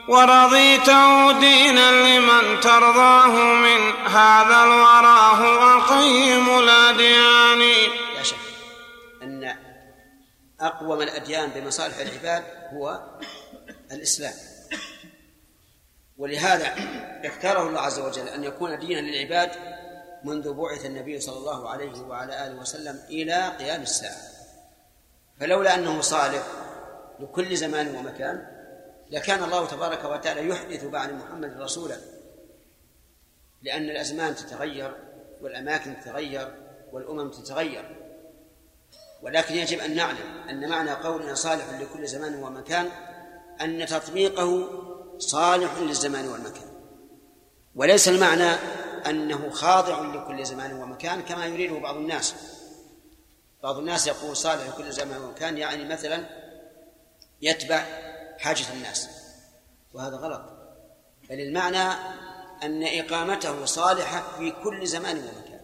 [0.08, 7.60] ورضيته دينا لمن ترضاه من هذا الورى هو قيم الأديان.
[8.15, 8.36] لا شك
[9.23, 9.56] أن
[10.62, 12.99] أقوم الأديان بمصالح العباد هو
[13.91, 14.34] الإسلام.
[16.17, 16.75] ولهذا
[17.25, 19.51] اختاره الله عز وجل أن يكون دينا للعباد
[20.23, 24.17] منذ بعث النبي صلى الله عليه وعلى آله وسلم إلى قيام الساعة.
[25.39, 26.43] فلولا أنه صالح
[27.19, 28.47] لكل زمان ومكان
[29.12, 31.97] لكان الله تبارك وتعالى يحدث بعد محمد رسولا.
[33.62, 34.95] لأن الأزمان تتغير
[35.41, 36.55] والأماكن تتغير
[36.91, 37.95] والأمم تتغير.
[39.21, 42.89] ولكن يجب أن نعلم أن معنى قولنا صالح لكل زمان ومكان
[43.62, 44.69] أن تطبيقه
[45.17, 46.69] صالح للزمان والمكان.
[47.75, 48.51] وليس المعنى
[49.10, 52.36] أنه خاضع لكل زمان ومكان كما يريده بعض الناس.
[53.63, 56.26] بعض الناس يقول صالح لكل زمان ومكان يعني مثلا
[57.42, 57.86] يتبع
[58.39, 59.10] حاجة الناس.
[59.94, 60.42] وهذا غلط.
[61.30, 61.94] بل المعنى
[62.63, 65.62] أن إقامته صالحة في كل زمان ومكان.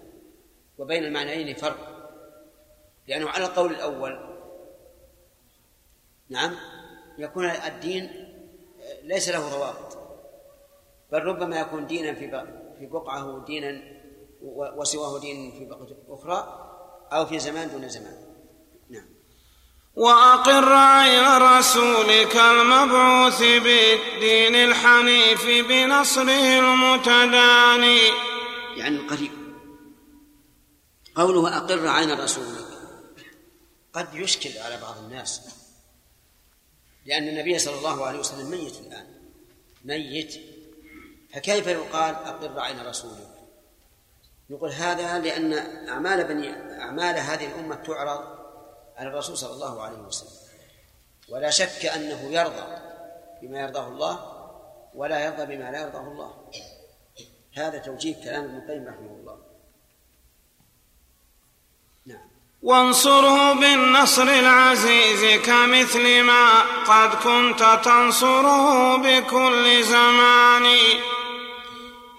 [0.78, 1.90] وبين المعنيين فرق.
[3.08, 4.30] لأنه على القول الأول
[6.30, 6.56] نعم
[7.18, 8.30] يكون الدين
[9.04, 9.98] ليس له ضوابط.
[11.12, 12.28] بل ربما يكون دينا في
[12.80, 13.82] في بقعة دينا
[14.78, 16.66] وسواه دين في بقعة أخرى
[17.14, 18.30] أو في زمان دون زمان.
[19.96, 28.00] وأقر عين رسولك المبعوث بالدين الحنيف بنصره المتداني.
[28.78, 29.32] يعني القريب.
[31.16, 32.66] قوله أقر عين رسولك.
[33.94, 35.42] قد يشكل على بعض الناس
[37.06, 39.08] لأن النبي صلى الله عليه وسلم ميت الآن.
[39.86, 40.49] ميت.
[41.34, 43.40] فكيف يقال أقر عين رسولك
[44.50, 45.54] يقول هذا لأن
[45.90, 48.40] أعمال بني أعمال هذه الأمة تعرض
[48.98, 50.40] على الرسول صلى الله عليه وسلم.
[51.30, 52.78] ولا شك أنه يرضى
[53.42, 54.20] بما يرضاه الله
[54.96, 56.34] ولا يرضى بما لا يرضاه الله.
[57.58, 59.38] هذا توجيه كلام ابن القيم رحمه الله.
[62.06, 62.30] نعم.
[62.62, 70.66] وانصره بالنصر العزيز كمثل ما قد كنت تنصره بكل زمان.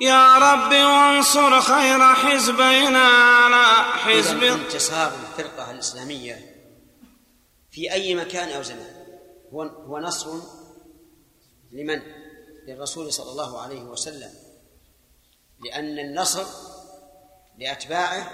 [0.01, 6.57] يا رب وانصر خير حزبنا على حزب انتصار الفرقة الإسلامية
[7.71, 9.07] في أي مكان أو زمان
[9.53, 10.31] هو هو نصر
[11.73, 12.03] لمن؟
[12.67, 14.31] للرسول صلى الله عليه وسلم.
[15.65, 16.47] لأن النصر
[17.59, 18.31] لأتباعه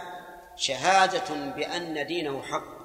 [0.57, 2.77] شهادة بأن دينه حق.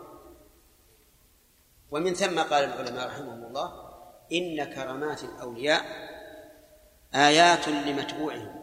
[1.91, 3.71] ومن ثم قال العلماء رحمهم الله
[4.31, 5.85] إن كرامات الأولياء
[7.15, 8.60] آيات لمتبوعهم.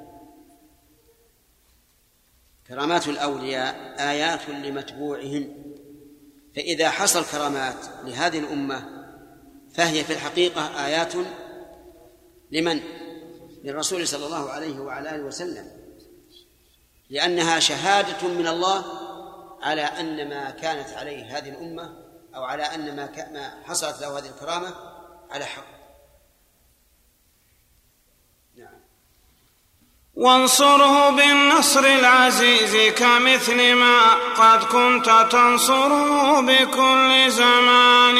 [2.69, 5.75] كرامات الأولياء آيات لمتبوعهم
[6.57, 8.85] فإذا حصل كرامات لهذه الأمة
[9.75, 11.13] فهي في الحقيقة آيات
[12.51, 12.81] لمن؟
[13.65, 15.71] للرسول صلى الله عليه وعلى آله وسلم.
[17.11, 18.85] لأنها شهادة من الله
[19.63, 23.11] على أن ما كانت عليه هذه الأمة أو على أن ما
[23.65, 24.75] حصلت له هذه الكرامة
[25.31, 25.78] على حق.
[30.19, 34.01] وانصره بالنصر العزيز كمثل ما
[34.39, 38.17] قد كنت تنصره بكل زمان.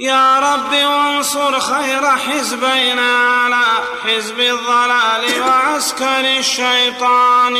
[0.00, 3.64] يا رب وانصر خير حزبينا على
[4.02, 7.56] حزب الضلال وعسكر الشيطان.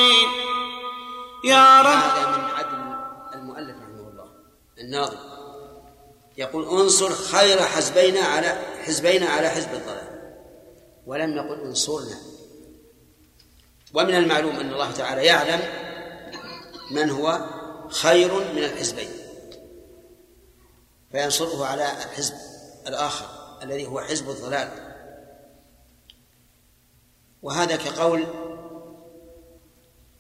[1.45, 2.79] يا رب هذا من عدل
[3.35, 4.29] المؤلف رحمه الله
[4.79, 5.19] الناظم.
[6.37, 10.09] يقول انصر خير حزبينا على حزبينا على حزب الضلال.
[11.07, 12.36] ولم يقل انصرنا.
[13.95, 15.61] ومن المعلوم أن الله تعالى يعلم
[16.91, 17.41] من هو
[17.89, 19.09] خير من الحزبين
[21.13, 22.35] فينصره على الحزب
[22.87, 23.27] الآخر
[23.63, 24.69] الذي هو حزب الضلال.
[27.43, 28.27] وهذا كقول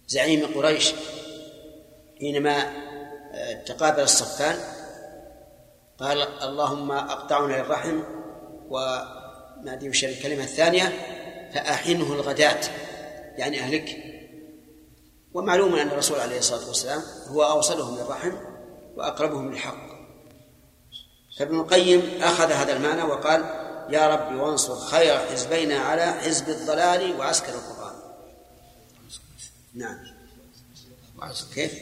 [0.08, 0.92] زعيم قريش
[2.18, 2.86] حينما
[3.34, 4.58] آه، تقابل الصفان
[5.98, 8.00] قال اللهم أقطعنا للرحم
[8.68, 10.92] وما ادري الكلمة الثانية
[11.54, 12.60] فأحنه الغداة.
[13.38, 13.96] يعني اهلك
[15.34, 18.32] ومعلوم أن الرسول عليه الصلاة والسلام هو أوصلهم للرحم
[18.96, 19.86] وأقربهم للحق
[21.38, 23.40] فابن القيم أخذ هذا المعنى وقال
[23.90, 27.94] يا رب وانصر خير حزبينا على حزب الضلال وعسكر القرآن
[29.74, 29.98] نعم
[31.54, 31.72] كيف؟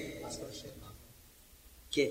[1.92, 2.10] كيف؟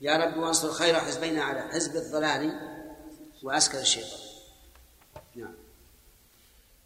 [0.00, 2.60] يا رب وانصر خير حزبينا على حزب الضلال
[3.42, 4.29] وعسكر الشيطان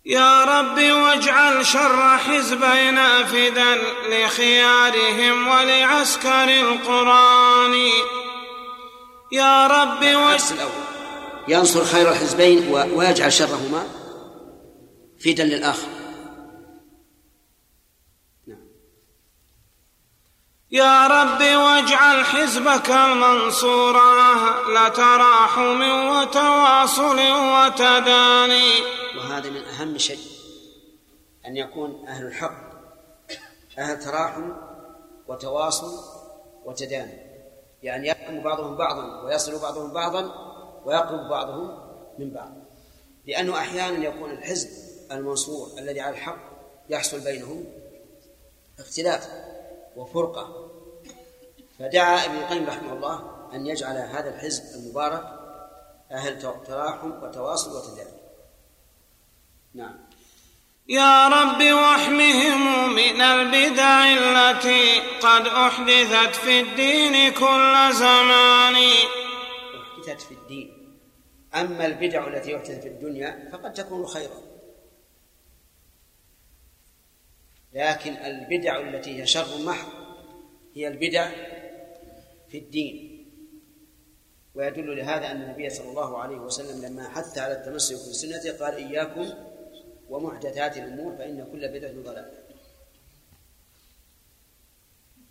[0.06, 3.78] يا رب واجعل شر حزبينا فدا
[4.08, 7.74] لخيارهم ولعسكر القرآن.
[9.32, 10.02] يا رب
[11.48, 13.86] ينصر خير الحزبين ويجعل شرهما
[15.24, 15.88] فدا للآخر.
[20.74, 27.18] يا رب واجعل حزبك المنصور أهل تراحم وتواصل
[27.54, 28.70] وتداني.
[29.16, 30.18] وهذا من أهم شيء
[31.46, 32.74] أن يكون أهل الحق
[33.78, 34.52] أهل تراحم
[35.28, 35.92] وتواصل
[36.64, 37.18] وتداني.
[37.82, 40.32] يعني يحكم بعضهم بعضا ويصل بعضهم بعضا
[40.84, 41.78] ويقرب بعضهم
[42.18, 42.52] من بعض.
[43.26, 44.68] لأنه أحيانا يكون الحزب
[45.12, 46.38] المنصور الذي على الحق
[46.88, 47.64] يحصل بينهم
[48.78, 49.28] اختلاف.
[49.96, 50.70] وفرقة.
[51.78, 55.24] فدعا ابن القيم رحمه الله أن يجعل هذا الحزب المبارك
[56.12, 58.20] أهل تراحم وتواصل وتدابر
[59.74, 59.94] نعم.
[60.88, 68.74] يا رب واحمهم من البدع التي قد أحدثت في الدين كل زمان.
[69.82, 70.98] أحدثت في الدين.
[71.54, 74.53] أما البدع التي أحدثت في الدنيا فقد تكون خيرا.
[77.74, 79.88] لكن البدع التي هي شر محض
[80.74, 81.30] هي البدع
[82.48, 83.10] في الدين.
[84.54, 89.34] ويدل لهذا أن النبي صلى الله عليه وسلم لما حث على التمسك بالسنة قال إياكم
[90.08, 92.30] ومحدثات الأمور فإن كل بدعة ضلالة.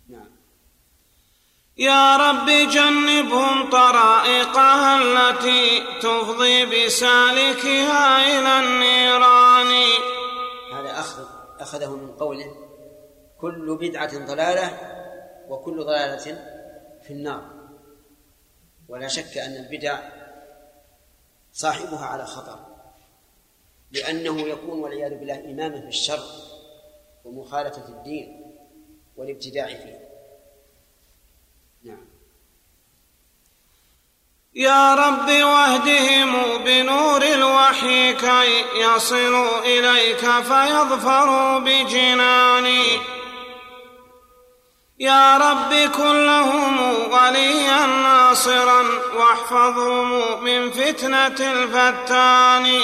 [0.08, 0.30] نعم.
[1.76, 10.13] يا رب جنبهم طرائقها التي تفضي بسالكها إلى النيران.
[11.64, 12.56] أخذه من قوله
[13.40, 14.78] كل بدعة ضلالة
[15.48, 16.24] وكل ضلالة
[17.02, 17.54] في النار.
[18.88, 19.98] ولا شك أن البدع
[21.52, 22.66] صاحبها على خطر
[23.90, 26.24] لأنه يكون والعياذ بالله إماما في الشر
[27.24, 28.56] ومخالفة الدين
[29.16, 30.03] والابتداع فيه.
[34.56, 42.84] يا رب واهدهم بنور الوحي كي يصلوا إليك فيظفروا بجناني.
[45.00, 46.80] يا رب كن لهم
[47.12, 48.84] وليا ناصرا
[49.16, 52.80] واحفظهم من فتنة الفتان.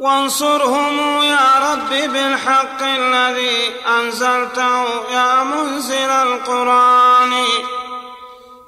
[0.00, 7.32] وانصرهم يا رب بالحق الذي أنزلته يا منزل القرآن.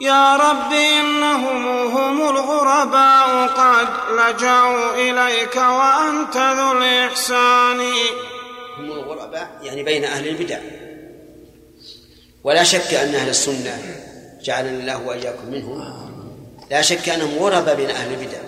[0.01, 7.81] يا رب إنهم هم الغرباء قد لجأوا إليك وأنت ذو الإحسان.
[8.79, 10.59] هم الغرباء يعني بين أهل البدع.
[12.45, 13.79] ولا شك أن أهل السنة
[14.43, 16.05] جعلنا الله وإياكم منهم.
[16.71, 18.39] لا شك أنهم غرباء بين أهل البدع.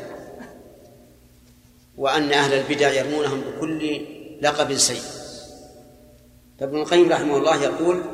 [1.97, 4.01] وأن أهل البدع يرمونهم بكل
[4.42, 5.03] لقب سيء.
[6.61, 8.05] فابن القيم رحمه الله يقول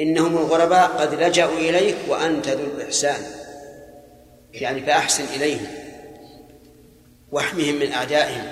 [0.00, 3.22] إنهم الغرباء قد لجأوا إليك وأنت ذو الإحسان.
[4.52, 5.66] يعني فأحسن إليهم
[7.32, 8.44] واحمهم من أعدائهم.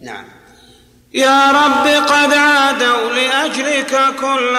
[0.00, 0.24] نعم.
[1.14, 4.56] يا رب قد عادوا لأجلك كل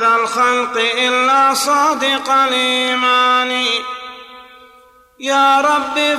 [0.00, 3.64] ذا الخلق إلا صادق الإيمان.
[5.20, 6.18] يا رب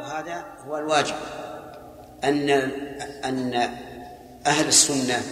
[0.00, 1.14] وهذا هو الواجب
[2.24, 2.50] أن
[3.24, 3.70] أن
[4.46, 5.22] أهل السنة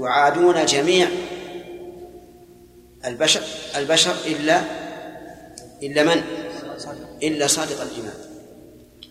[0.00, 1.08] يعادون جميع
[3.04, 3.40] البشر
[3.76, 4.60] البشر إلا
[5.82, 6.22] إلا من؟
[7.22, 8.14] إلا صادق الإيمان.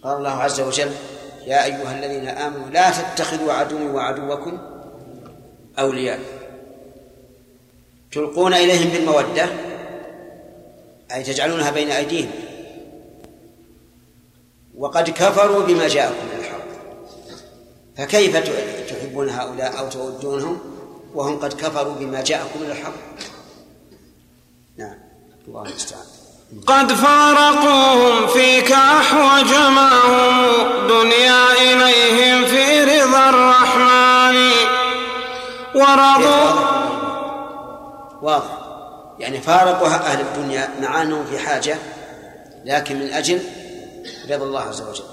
[0.04, 0.92] قال الله عز وجل
[1.48, 4.60] يا أيها الذين آمنوا لا تتخذوا عدوي وعدوكم
[5.80, 6.20] أولياء.
[8.12, 9.50] تلقون إليهم بالمودة
[11.14, 12.32] أي تجعلونها بين أيديهم.
[14.78, 16.60] وقد كفروا بما جاءكم من الحق.
[17.98, 18.38] فكيف
[18.90, 20.79] تحبون هؤلاء أو تودونهم؟
[21.16, 22.94] وهم قد كفروا بما جاءكم من الحق.
[24.78, 24.96] نعم.
[25.48, 26.06] الله المستعان.
[26.68, 34.52] قد فارقوهم فيك أحوج ما هم دنيا إليهم في رضا الرحمن.
[35.76, 36.70] ورضوا
[38.22, 38.60] واضح.
[39.20, 41.78] يعني فارقوا أهل الدنيا مع أنهم في حاجة
[42.66, 43.42] لكن من أجل
[44.30, 45.09] رضا الله عز وجل.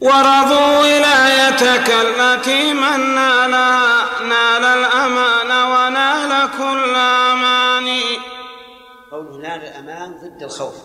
[0.00, 8.00] ورضوا ولايتك التي من نالها نال الأمان ونال كل أمان.
[9.10, 10.76] قوله نال الأمان ضد الخوف.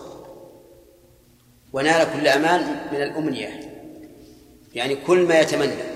[1.72, 3.70] ونال كل أمان من الأمنية.
[4.74, 5.90] يعني كل ما يتمنى.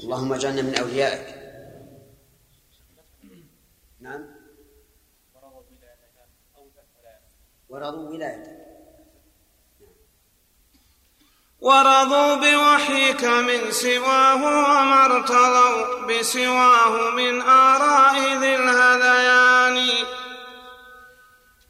[0.00, 1.34] اللهم اجعلنا من أوليائك.
[4.00, 4.26] نعم.
[7.68, 8.59] ورضوا ولايتك.
[11.60, 20.06] ورضوا بوحيك من سواه وما ارتضوا بسواه من آراء ذي الهذيان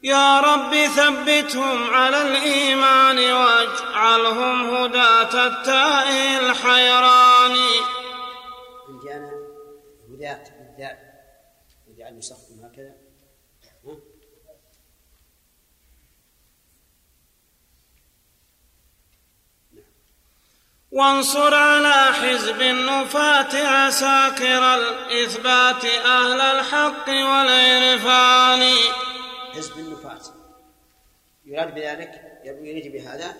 [0.03, 7.57] يا رب ثبتهم على الإيمان واجعلهم هداة التائه الحيران.
[8.89, 9.31] عندي أنا
[10.09, 10.99] هداة بالذات
[11.87, 13.11] وجعل نسختم هكذا
[20.91, 28.75] وانصر على حزب النفاة عساكر الإثبات أهل الحق والعرفان.
[29.55, 30.21] حزب النفاة.
[31.45, 33.35] يراد بذلك يريد بهذا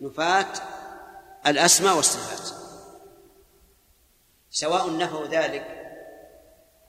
[0.00, 0.46] نفاة
[1.46, 2.56] الأسماء والصفات.
[4.50, 5.66] سواء نفوا ذلك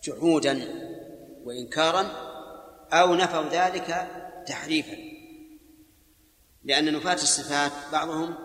[0.03, 0.67] جحودا
[1.43, 2.07] وإنكارا
[2.93, 4.07] أو نفوا ذلك
[4.47, 4.97] تحريفا.
[6.63, 8.44] لأن نفاة الصفات بعضهم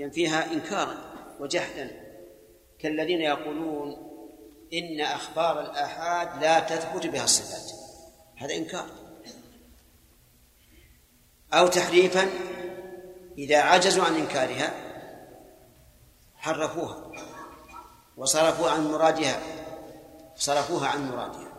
[0.00, 0.94] ينفيها إنكارا
[1.40, 1.90] وجحدا
[2.78, 4.10] كالذين يقولون
[4.72, 7.72] إن أخبار الآحاد لا تثبت بها الصفات.
[8.36, 8.86] هذا إنكار.
[11.52, 12.28] أو تحريفا
[13.38, 14.72] إذا عجزوا عن إنكارها
[16.36, 17.12] حرفوها
[18.16, 19.40] وصرفوا عن مرادها
[20.36, 21.52] صرفوها عن مرادها.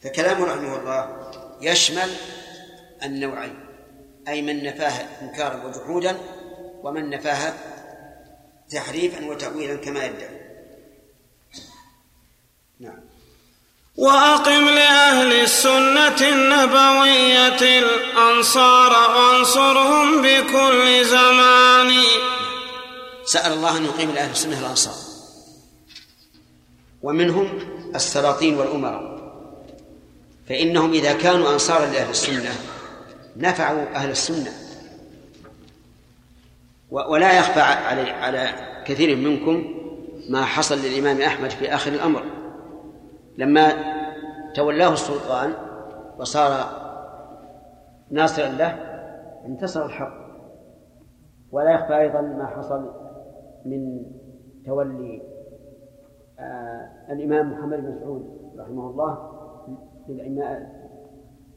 [0.00, 1.30] فكلامه رحمه الله
[1.60, 2.10] يشمل
[3.02, 3.66] النوعين
[4.28, 6.18] أي من نفاه إنكارا وجحودا
[6.84, 7.54] ومن نفاها
[8.70, 10.40] تحريفا وتأويلا كما يدعي.
[12.80, 13.00] نعم.
[13.96, 21.92] وأقم لأهل السنة النبوية الأنصار وانصرهم بكل زمان.
[23.24, 24.94] سأل الله أن يقيم لأهل السنة الأنصار.
[27.02, 27.58] ومنهم
[27.94, 29.14] السلاطين والأمراء.
[30.48, 32.54] فإنهم إذا كانوا أنصارا لأهل السنة
[33.36, 34.63] نفعوا أهل السنة.
[36.94, 38.46] ولا يخفى على على
[38.86, 39.64] كثير منكم
[40.30, 42.22] ما حصل للإمام أحمد في آخر الأمر.
[43.38, 43.68] لما
[44.54, 45.50] تولاه السلطان
[46.18, 46.50] وصار
[48.10, 48.76] ناصرا له
[49.46, 50.24] انتصر الحق.
[51.52, 52.90] ولا يخفى أيضا ما حصل
[53.64, 54.06] من
[54.66, 55.22] تولي
[56.38, 59.18] آه الإمام محمد بن مسعود رحمه الله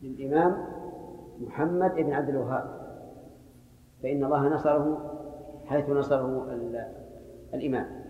[0.02, 0.66] للإمام
[1.40, 2.78] محمد بن عبد الوهاب.
[4.04, 5.14] فإن الله نصره
[5.70, 6.48] حيث نصره
[7.54, 8.08] الإمام.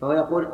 [0.00, 0.46] فهو يقول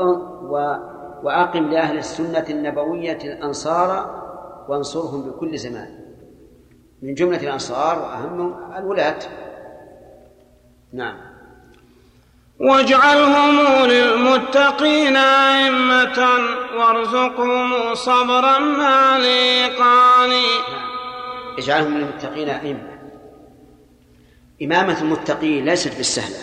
[1.22, 4.20] وأقم لأهل السنة النبوية الأنصار
[4.68, 5.88] وانصرهم بكل زمان.
[7.02, 9.18] من جملة الأنصار وأهمهم الولاة.
[10.92, 11.16] نعم.
[12.60, 16.18] واجعلهم للمتقين أئمة
[16.78, 20.90] وارزقهم صبرا مع الإيقان نعم.
[21.58, 22.89] اجعلهم للمتقين أئمة.
[24.62, 26.36] إمامة المتقين ليست بالسهلة.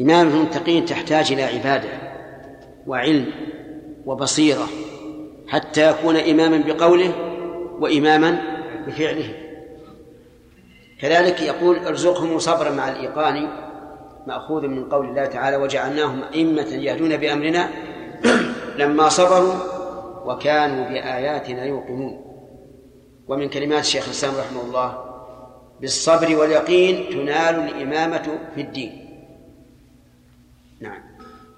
[0.00, 1.88] إمامة المتقين تحتاج إلى عبادة
[2.86, 3.26] وعلم
[4.06, 4.68] وبصيرة
[5.48, 7.12] حتى يكون إماما بقوله
[7.80, 8.38] وإماما
[8.86, 9.34] بفعله.
[11.00, 13.48] كذلك يقول ارزقهم صبرا مع الإيقان
[14.26, 17.68] مأخوذ من قول الله تعالى وجعلناهم أئمة يهدون بأمرنا
[18.78, 19.54] لما صبروا
[20.24, 22.24] وكانوا بآياتنا يوقنون.
[23.28, 25.11] ومن كلمات الشيخ الإسلام رحمه الله
[25.82, 29.08] بالصبر واليقين تنال الإمامة في الدين.
[30.80, 31.02] نعم.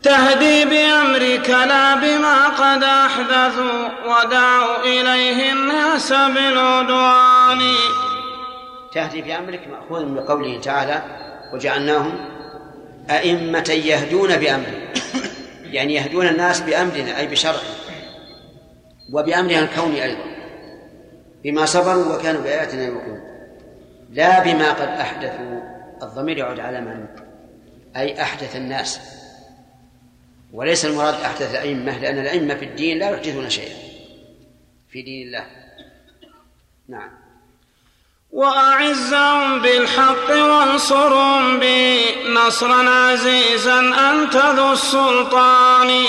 [0.03, 7.75] تهدي بأمرك لا بما قد أحدثوا ودعوا إليه الناس بالعدوان
[8.95, 11.03] تهدي بأمرك مأخوذ من قوله تعالى
[11.53, 12.15] وجعلناهم
[13.11, 14.93] أئمة يهدون بأمرنا.
[15.65, 17.61] يعني يهدون الناس بأمرنا أي بشرعه
[19.13, 20.25] وبأمرها الكوني أيضا.
[21.45, 23.24] بما صبروا وكانوا بآياتنا يوقنون.
[24.15, 25.61] لا بما قد أحدثوا
[26.03, 27.07] الضمير يعود على من
[27.97, 29.01] أي أحدث الناس.
[30.53, 33.77] وليس المراد أحدث الأئمة لأن الأئمة في الدين لا يحدثون شيئا
[34.91, 35.47] في دين الله.
[36.89, 37.11] نعم.
[38.31, 46.05] وأعزهم بالحق وانصرهم به نصرا عزيزا أنت ذو السلطان.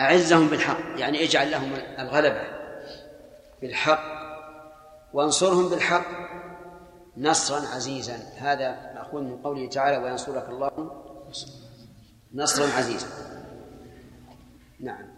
[0.00, 2.42] أعزهم بالحق يعني اجعل لهم الغلبة.
[3.62, 4.04] بالحق
[5.12, 6.23] وانصرهم بالحق.
[7.18, 8.18] نصرا عزيزا.
[8.38, 10.70] هذا مأخوذ من قوله تعالى وينصرك الله.
[12.34, 13.06] نصرا عزيزا.
[14.80, 15.14] نعم.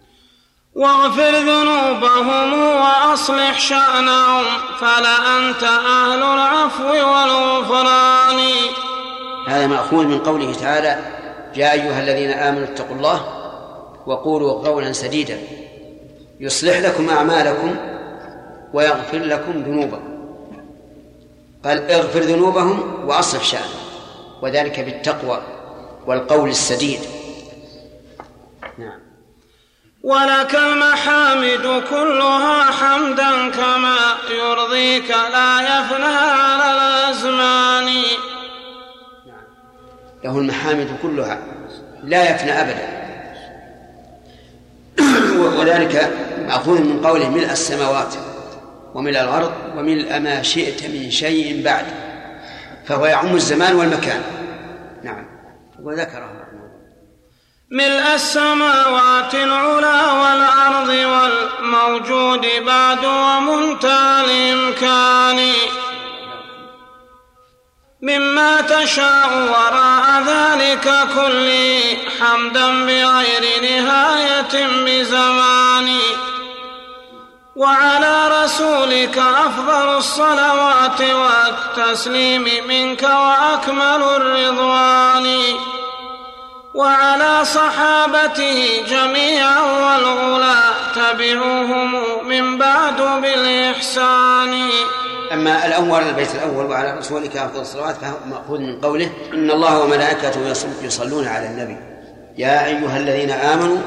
[0.74, 4.44] واغفر ذنوبهم وأصلح شأنهم
[4.80, 8.40] فلأنت أهل العفو والغفران.
[9.48, 10.98] هذا ماخوذ من قوله تعالى
[11.56, 13.20] يا أيها الذين آمنوا اتقوا الله
[14.06, 15.38] وقولوا قولا سديدا.
[16.40, 17.76] يصلح لكم أعمالكم
[18.74, 20.15] ويغفر لكم ذنوبكم.
[21.64, 23.86] قال اغفر ذنوبهم واصلح شأنهم.
[24.42, 25.42] وذلك بالتقوى
[26.06, 27.00] والقول السديد.
[28.78, 29.00] نعم.
[30.02, 33.96] ولك المحامد كلها حمدا كما
[34.30, 37.84] يرضيك لا يفنى على الأزمان.
[39.26, 39.44] نعم.
[40.24, 41.38] له المحامد كلها
[42.04, 42.96] لا يفنى أبدا.
[45.58, 46.12] وذلك
[46.46, 48.14] مأخوذ من قوله ملء السماوات.
[48.96, 51.84] وملء الأرض وملء ما شئت من شيء بعد
[52.86, 54.22] فهو يعم الزمان والمكان.
[55.04, 55.26] نعم.
[55.82, 56.30] وذكره
[57.70, 65.52] ملء السماوات العلا والأرض والموجود بعد ومنتهى الإمكان.
[68.02, 71.80] مما تشاء وراء ذلك كله
[72.20, 75.98] حمدا بغير نهاية بزمان.
[77.56, 85.26] وعلى رسولك أفضل الصلوات والتسليم منك وأكمل الرضوان.
[86.74, 90.60] وعلى صحابته جميعا والغلا
[90.94, 91.92] تبعوهم
[92.28, 94.68] من بعد بالإحسان.
[95.32, 100.40] أما الأول البيت الأول وعلى رسولك أفضل الصلوات فهو مأخوذ من قوله إن الله وملائكته
[100.82, 101.76] يصلون على النبي.
[102.38, 103.78] يا أيها الذين آمنوا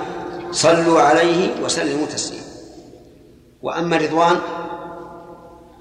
[0.52, 2.49] صلوا عليه وسلموا تسليما.
[3.64, 4.40] وأما الرضوان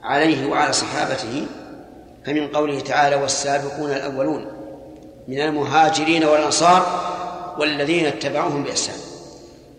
[0.02, 1.46] عليه وعلى صحابته
[2.26, 4.46] فمن قوله تعالى والسابقون الأولون
[5.28, 7.08] من المهاجرين والأنصار
[7.58, 8.94] والذين اتبعوهم بإحسان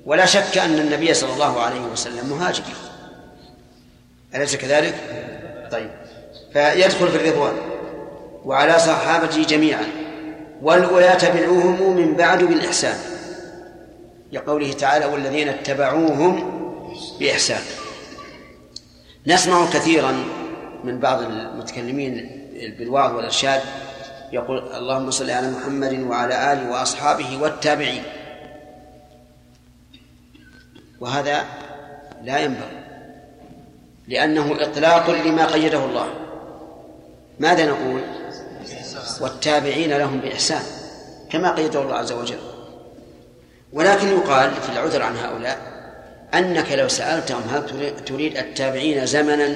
[0.06, 2.64] ولا شك أن النبي صلى الله عليه وسلم مهاجر.
[4.36, 4.96] أليس كذلك؟
[5.72, 5.92] طيب.
[6.54, 7.54] فيدخل في الرضوان
[8.46, 9.86] وعلى صحابته جميعا
[10.62, 12.98] والأولى تبعوهم من بعد بالإحسان.
[14.32, 16.60] لقوله تعالى والذين اتبعوهم
[17.20, 17.62] بإحسان
[19.28, 20.24] نسمع كثيرا
[20.84, 22.46] من بعض المتكلمين
[22.78, 23.62] بالوعظ والإرشاد.
[24.32, 28.04] يقول اللهم صل على محمد وعلى آله وأصحابه والتابعين.
[31.00, 31.46] وهذا
[32.24, 32.80] لا ينبغي
[34.08, 36.08] لأنه إطلاق لما قيده الله.
[37.40, 38.02] ماذا نقول؟
[39.22, 40.62] والتابعين لهم بإحسان
[41.30, 42.40] كما قيده الله عز وجل.
[43.74, 45.79] ولكن يقال في العذر عن هؤلاء
[46.34, 49.56] أنك لو سألتهم هل تريد التابعين زمنا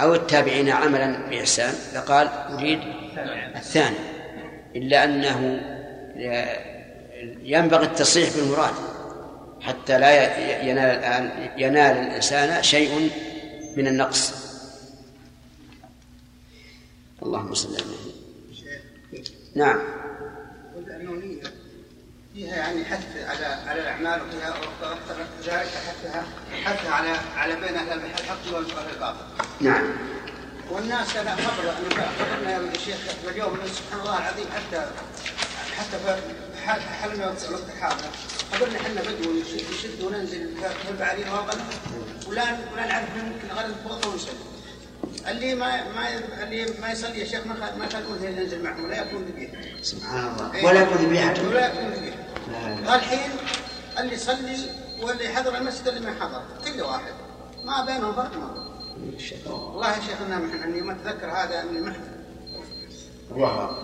[0.00, 2.80] أو التابعين عملا بإحسان لقال أريد
[3.56, 3.96] الثاني.
[4.76, 5.60] إلا أنه
[7.42, 8.74] ينبغي التصريح بالمراد
[9.60, 11.20] حتى لا ينال
[11.56, 13.10] ينال الإنسان شيء
[13.76, 14.32] من النقص.
[17.22, 17.84] اللهم صل على
[19.54, 20.01] نعم.
[22.34, 24.54] فيها يعني حث على على الأعمال وفيها
[25.44, 26.24] ذلك حثها
[26.64, 29.24] حثها على على بين أهل الحق والباطل.
[29.60, 29.90] نعم.
[30.70, 32.96] والناس أنا قبل قبلنا يا شيخ
[33.28, 34.86] اليوم سبحان الله العظيم حتى
[35.78, 35.96] حتى
[36.80, 37.44] في حلنا وقت
[37.76, 38.08] الحاضر
[38.52, 39.32] قبلنا إحنا بدو
[39.72, 41.64] نشد وننزل في والقلم
[42.26, 44.34] ولا ولا نعرف ممكن غير نتوضا ونصلي.
[45.28, 46.08] اللي ما ما
[46.42, 49.82] اللي ما يصلي يا شيخ ما ما خلوه ينزل معهم ولا يكون ذبيحه.
[49.82, 50.64] سبحان الله إيه.
[50.64, 51.48] ولا يكون ذبيحه.
[51.48, 52.96] ولا يكون ذبيحه.
[52.96, 53.30] الحين
[53.98, 54.56] اللي يصلي
[55.02, 57.12] واللي حضر المسجد اللي ما حضر كل واحد
[57.64, 58.62] ما بينهم فرق ما
[59.46, 61.94] والله يا شيخنا إني ما اتذكر هذا اني ما
[63.30, 63.78] الله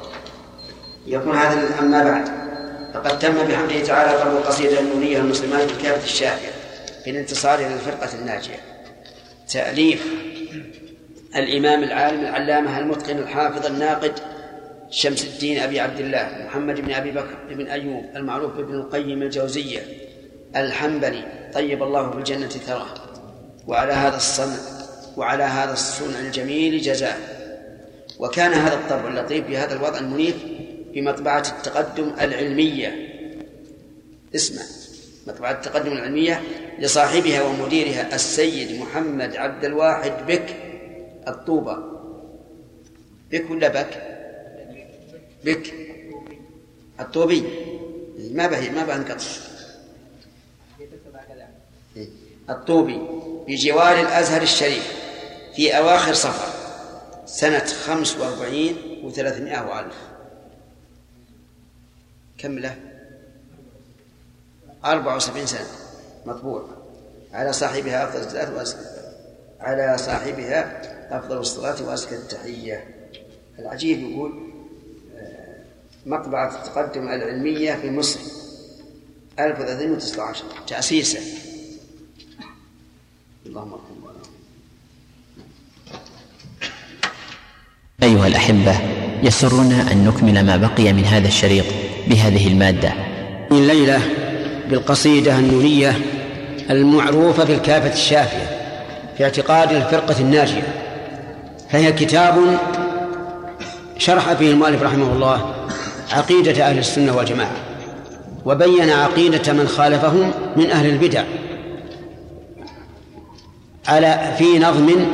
[1.06, 2.28] يكون هذا أما بعد
[2.94, 6.50] فقد تم بحمده تعالى طلب القصيدة النورية المسلمات بالكافة الشافية
[7.04, 8.60] في الانتصار إلى الفرقة الناجية
[9.52, 10.06] تأليف
[11.36, 14.12] الإمام العالم العلامة المتقن الحافظ الناقد
[14.90, 19.82] شمس الدين أبي عبد الله محمد بن أبي بكر بن أيوب المعروف بابن القيم الجوزية
[20.56, 21.24] الحنبلي.
[21.54, 22.94] طيب الله بالجنة ثراه.
[23.66, 24.56] وعلى هذا الصنع
[25.16, 27.18] وعلى هذا الصنع الجميل جزاء
[28.18, 30.36] وكان هذا الطبع اللطيف بهذا الوضع المنيف
[30.94, 33.08] في مطبعة التقدم العلمية.
[34.34, 34.62] اسمع
[35.26, 36.42] مطبعة التقدم العلمية
[36.78, 40.67] لصاحبها ومديرها السيد محمد عبد الواحد بك
[41.28, 41.78] الطوبة.
[43.30, 44.18] بك ولا بك؟
[45.44, 45.74] بك.
[47.00, 47.42] الطوبي.
[48.18, 49.24] ما به ما به انقطع
[52.50, 53.00] الطوبي.
[53.48, 54.92] بجوار الأزهر الشريف.
[55.56, 56.52] في أواخر صفر
[57.26, 59.96] سنة خمس وأربعين وثلاثمائة وألف.
[62.38, 62.76] كم له؟
[64.84, 65.68] أربع وسبعين سنة.
[66.26, 66.68] مطبوع.
[67.32, 68.98] على صاحبها أفضل وأزكى
[69.60, 72.84] على صاحبها أفضل الصلاة وأزكى التحية.
[73.58, 74.32] العجيب يقول
[75.16, 75.56] آه،
[76.06, 78.20] مطبعة التقدم العلمية في مصر
[79.38, 81.18] 1319 تأسيسا.
[83.46, 83.78] اللهم
[88.02, 88.80] أيها الأحبة
[89.22, 91.64] يسرنا أن نكمل ما بقي من هذا الشريط
[92.08, 92.92] بهذه المادة.
[93.52, 94.00] الليلة
[94.70, 95.96] بالقصيدة النورية
[96.70, 98.58] المعروفة بالكافة الشافية
[99.16, 100.87] في اعتقاد الفرقة الناجية.
[101.70, 102.58] فهي كتاب
[103.98, 105.54] شرح فيه المؤلف رحمه الله
[106.12, 107.52] عقيدة أهل السنة والجماعة
[108.44, 111.24] وبين عقيدة من خالفهم من أهل البدع
[113.88, 115.06] على في نظم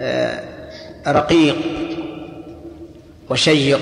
[0.00, 0.40] آه،
[1.06, 1.56] رقيق
[3.30, 3.80] وشيق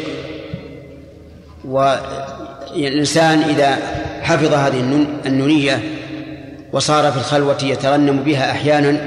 [1.65, 3.79] والإنسان إذا
[4.23, 5.81] حفظ هذه النونية
[6.73, 8.99] وصار في الخلوة يترنم بها أحيانا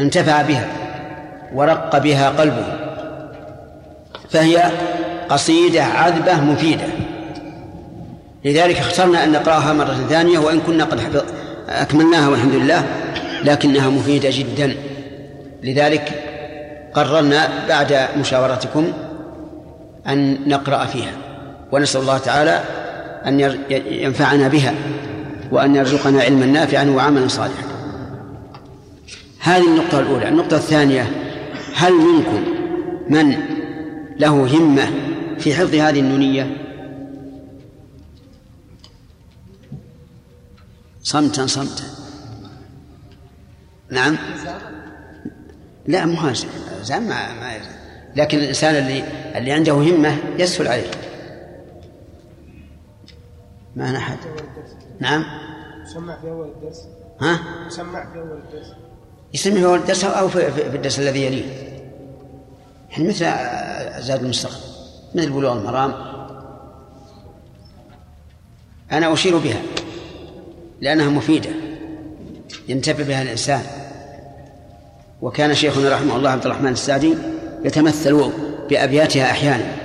[0.00, 0.79] انتفع بها.
[1.54, 2.64] ورق بها قلبه.
[4.30, 4.70] فهي
[5.28, 6.84] قصيدة عذبة مفيدة.
[8.44, 11.24] لذلك اخترنا أن نقرأها مرة ثانية وإن كنا قد
[11.68, 12.84] أكملناها والحمد لله
[13.44, 14.76] لكنها مفيدة جدا.
[15.62, 16.22] لذلك
[16.94, 18.92] قررنا بعد مشاورتكم
[20.08, 21.12] أن نقرأ فيها.
[21.72, 22.60] ونسأل الله تعالى
[23.26, 23.40] أن
[23.90, 24.74] ينفعنا بها
[25.52, 27.64] وأن يرزقنا علما نافعا وعملا صالحا.
[29.40, 30.28] هذه النقطة الأولى.
[30.28, 31.10] النقطة الثانية
[31.74, 32.44] هل منكم
[33.08, 33.30] من
[34.18, 34.90] له همة
[35.38, 36.56] في حفظ هذه النونية؟
[41.02, 41.84] صمتا صمتا.
[43.90, 44.18] نعم.
[45.86, 46.48] لا هذا.
[46.82, 47.60] زعم ما, ما
[48.16, 49.04] لكن الإنسان اللي
[49.38, 50.90] اللي عنده همة يسهل عليه.
[53.76, 54.18] ما أحد
[55.00, 55.24] نعم.
[55.82, 56.88] يسمع في أول الدرس.
[57.20, 58.72] ها؟ يسمع في أول الدرس.
[59.32, 61.44] في أول الدرس أو في, الدرس الذي يليه.
[62.90, 63.24] يعني مثل
[64.02, 64.56] زاد المستقبل
[65.14, 65.94] مثل بلوغ المرام.
[68.92, 69.62] أنا أشير بها
[70.80, 71.50] لأنها مفيدة
[72.68, 73.62] ينتفع بها الإنسان.
[75.22, 77.14] وكان شيخنا رحمه الله عبد الرحمن السعدي
[77.64, 78.30] يتمثل
[78.70, 79.76] بأبياتها أحيانا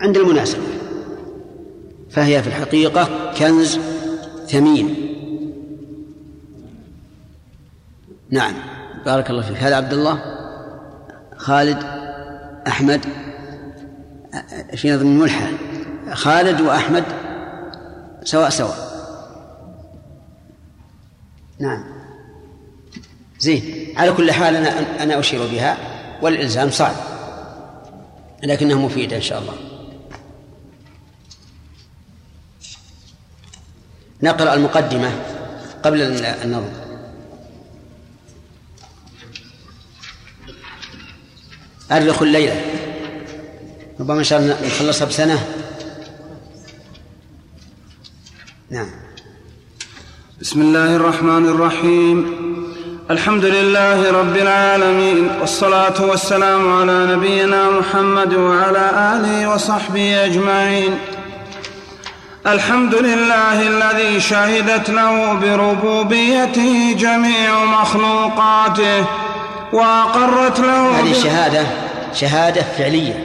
[0.00, 0.62] عند المناسبة
[2.10, 3.78] فهي في الحقيقة كنز
[4.48, 5.11] ثمين.
[8.32, 8.54] نعم.
[9.04, 9.56] بارك الله فيك.
[9.56, 10.18] هذا عبد الله
[11.36, 11.82] خالد
[12.66, 13.00] أحمد
[14.76, 15.48] في نظم الملحة
[16.12, 17.04] خالد وأحمد
[18.24, 18.76] سواء سواء.
[21.58, 21.84] نعم.
[23.38, 23.94] زين.
[23.96, 25.76] على كل حال أنا أنا أشير بها
[26.22, 26.94] والإلزام صعب.
[28.42, 29.54] لكنها مفيدة إن شاء الله.
[34.22, 35.10] نقرأ المقدمة
[35.82, 36.02] قبل
[36.44, 36.81] النظر
[41.90, 42.64] أرخ الليلة
[44.00, 45.46] ربما إن شاء الله نخلصها بسنة.
[48.70, 48.86] نعم.
[50.40, 52.34] بسم الله الرحمن الرحيم.
[53.10, 60.98] الحمد لله رب العالمين والصلاة والسلام على نبينا محمد وعلى آله وصحبه أجمعين.
[62.46, 69.06] الحمد لله الذي شهدت له بربوبيته جميع مخلوقاته
[69.72, 71.62] وأقرت له هذه الشهادة
[72.14, 73.24] شهادة فعلية.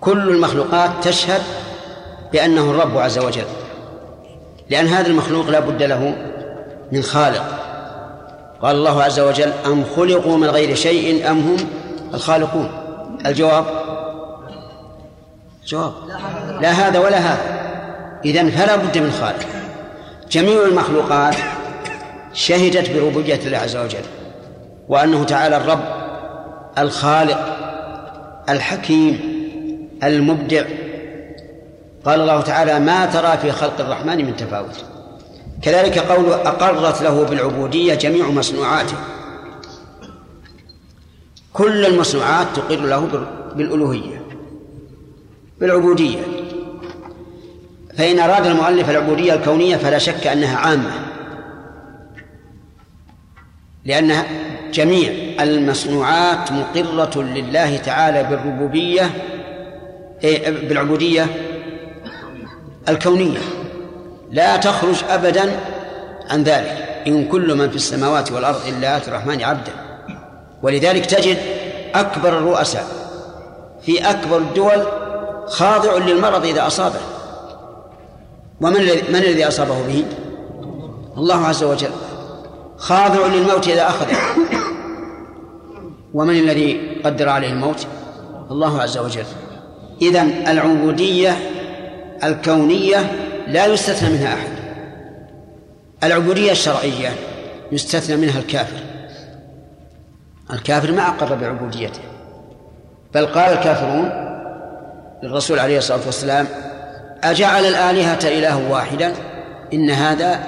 [0.00, 1.42] كل المخلوقات تشهد
[2.32, 3.44] بأنه الرب عز وجل.
[4.70, 6.14] لأن هذا المخلوق لا بد له
[6.92, 7.44] من خالق.
[8.62, 11.56] قال الله عز وجل أم خلقوا من غير شيء أم هم
[12.14, 12.70] الخالقون؟
[13.26, 13.64] الجواب؟
[15.66, 15.92] جواب
[16.60, 17.60] لا هذا ولا هذا.
[18.24, 19.46] إذن فلا بد من خالق.
[20.30, 21.36] جميع المخلوقات
[22.32, 24.19] شهدت بربوبية الله عز وجل.
[24.90, 25.84] وأنه تعالى الرب
[26.78, 27.56] الخالق
[28.48, 29.20] الحكيم
[30.04, 30.64] المبدع.
[32.04, 34.84] قال الله تعالى ما ترى في خلق الرحمن من تفاوت.
[35.62, 38.96] كذلك قوله أقرت له بالعبودية جميع مصنوعاته.
[41.52, 43.26] كل المصنوعات تقر له
[43.56, 44.22] بالألوهية
[45.60, 46.18] بالعبودية.
[47.98, 51.09] فإن أراد المؤلف العبودية الكونية فلا شك أنها عامة.
[53.84, 54.22] لأن
[54.72, 55.12] جميع
[55.42, 59.10] المصنوعات مقرة لله تعالى بالربوبية
[60.24, 61.26] إيه، بالعبودية
[62.88, 63.38] الكونية.
[64.30, 65.60] لا تخرج أبدا
[66.30, 66.86] عن ذلك.
[67.06, 69.72] إن كل من في السماوات والأرض إلا آتي الرحمن عبدا.
[70.62, 71.38] ولذلك تجد
[71.94, 72.86] أكبر الرؤساء
[73.82, 74.86] في أكبر الدول
[75.46, 77.00] خاضع للمرض إذا أصابه.
[78.60, 80.04] ومن من الذي أصابه به؟
[81.16, 81.90] الله عز وجل.
[82.80, 84.16] خاضع للموت إذا أخذه
[86.14, 87.86] ومن الذي قدر عليه الموت؟
[88.50, 89.24] الله عز وجل.
[90.02, 91.36] إذا العبودية
[92.24, 93.12] الكونية
[93.48, 94.52] لا يستثنى منها أحد.
[96.04, 97.10] العبودية الشرعية
[97.72, 98.80] يستثنى منها الكافر.
[100.52, 102.00] الكافر ما أقر بعبوديته.
[103.14, 104.10] بل قال الكافرون
[105.22, 106.46] للرسول عليه الصلاة والسلام
[107.22, 109.12] أجعل الآلهة إله واحدا
[109.72, 110.40] إن هذا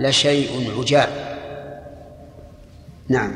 [0.00, 1.25] لشيء عجاب.
[3.08, 3.32] نعم.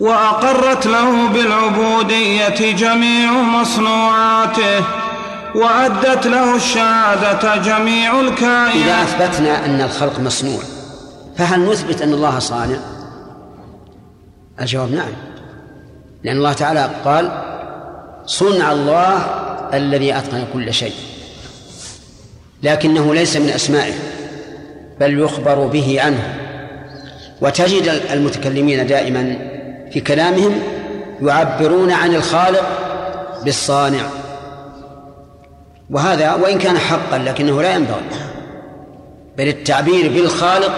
[0.00, 4.84] وأقرت له بالعبودية جميع مصنوعاته
[5.54, 8.74] وأدت له الشهادة جميع الكائنات.
[8.74, 10.62] إذا أثبتنا أن الخلق مصنوع
[11.36, 12.78] فهل نثبت أن الله صانع؟
[14.60, 15.12] الجواب نعم.
[16.24, 17.42] لأن الله تعالى قال
[18.26, 19.16] صنع الله
[19.74, 20.94] الذي أتقن كل شيء
[22.62, 23.94] لكنه ليس من أسمائه
[25.00, 26.35] بل يخبر به عنه.
[27.40, 29.36] وتجد المتكلمين دائما
[29.90, 30.62] في كلامهم
[31.22, 32.66] يعبرون عن الخالق
[33.44, 34.02] بالصانع.
[35.90, 38.00] وهذا وإن كان حقا لكنه لا ينبغي
[39.38, 40.72] بل التعبير بالخالق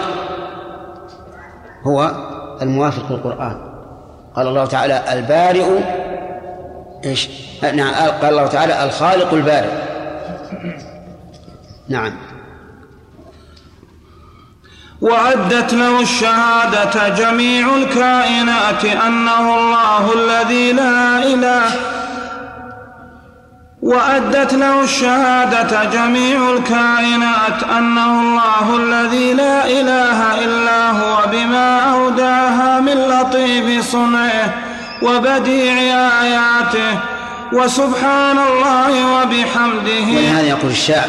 [1.83, 2.13] هو
[2.63, 3.69] الموافق للقرآن.
[4.37, 5.67] قال الله تعالى البارئ
[7.05, 7.29] إيش؟
[7.63, 9.71] نعم قال الله تعالى الخالق البارئ.
[11.89, 12.13] نعم.
[15.01, 21.71] وأدت له الشهادة جميع الكائنات أنه الله الذي لا إله
[23.83, 32.95] وأدت له الشهادة جميع الكائنات أنه الله الذي لا إله إلا هو بما أوداها من
[32.95, 34.55] لطيف صنعه
[35.03, 35.75] وبديع
[36.23, 36.99] آياته
[37.53, 40.07] وسبحان الله وبحمده.
[40.17, 41.09] ولهذا يقول الشاعر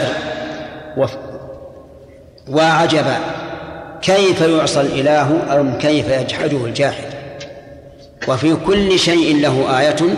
[2.49, 3.17] وعجبا
[4.02, 7.04] كيف يعصى الإله أو كيف يجحده الجاحد؟
[8.28, 10.18] وفي كل شيء له آية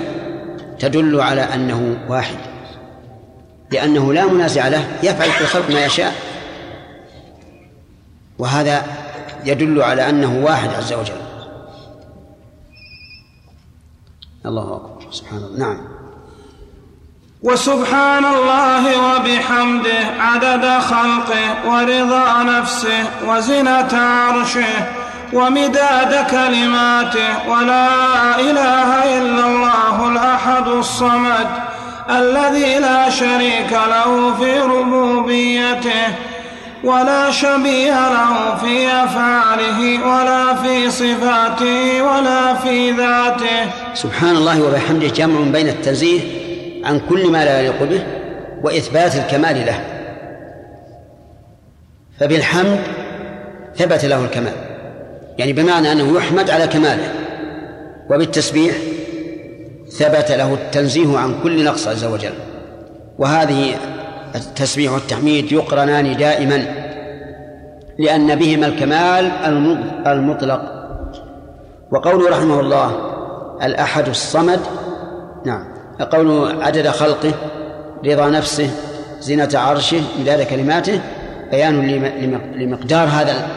[0.80, 2.38] تدل على أنه واحد.
[3.72, 6.16] لأنه لا منازع له يفعل في الخلق ما يشاء.
[8.40, 8.86] وهذا
[9.46, 11.22] يدل على أنه واحد عز وجل.
[14.46, 15.12] الله أكبر.
[15.12, 15.60] سبحان الله.
[15.60, 15.91] نعم.
[17.44, 24.76] وسبحان الله وبحمده عدد خلقه ورضا نفسه وزنة عرشه
[25.34, 27.50] ومداد كلماته.
[27.50, 27.88] ولا
[28.40, 31.48] إله إلا الله الأحد الصمد
[32.10, 36.08] الذي لا شريك له في ربوبيته
[36.84, 43.72] ولا شبيه له في أفعاله ولا في صفاته ولا في ذاته.
[43.94, 46.41] سبحان الله وبحمده جمع بين التنزيه
[46.84, 48.04] عن كل ما لا يليق به
[48.64, 49.80] وإثبات الكمال له.
[52.20, 52.80] فبالحمد
[53.76, 54.54] ثبت له الكمال.
[55.38, 57.14] يعني بمعنى أنه يحمد على كماله.
[58.10, 58.76] وبالتسبيح
[59.90, 62.34] ثبت له التنزيه عن كل نقص عز وجل.
[63.20, 63.76] وهذه
[64.36, 66.66] التسبيح والتحميد يقرنان دائما
[68.00, 69.32] لأن بهما الكمال
[70.08, 70.62] المطلق.
[71.92, 73.12] وقوله رحمه الله
[73.64, 74.60] الأحد الصمد
[75.46, 75.71] نعم.
[76.00, 77.34] قوله عدد خلقه
[78.06, 78.70] رضا نفسه
[79.20, 81.02] زينة عرشه مداد كلماته
[81.52, 81.82] بيان
[82.56, 83.48] لمقدار هذا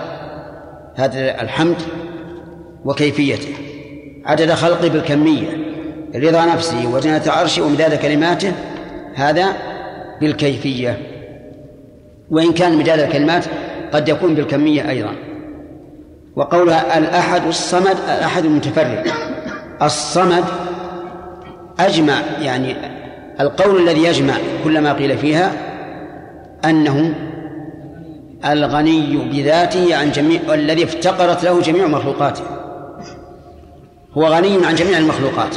[0.97, 1.77] هذا الحمد
[2.85, 3.55] وكيفيته.
[4.27, 5.49] عدد خلقه بالكمية
[6.15, 8.53] رضا نفسه وزنة عرشه ومداد كلماته
[9.15, 9.47] هذا
[10.21, 10.99] بالكيفية.
[12.31, 13.45] وإن كان مداد الكلمات
[13.93, 15.15] قد يكون بالكمية أيضا.
[16.37, 19.07] وقولها الأحد الصمد الأحد المتفرد
[19.83, 20.45] الصمد
[21.79, 22.77] أجمع يعني
[23.41, 25.53] القول الذي يجمع كل ما قيل فيها
[26.65, 27.15] أنه
[28.45, 32.43] الغني بذاته عن جميع الذي افتقرت له جميع مخلوقاته.
[34.13, 35.57] هو غني عن جميع المخلوقات.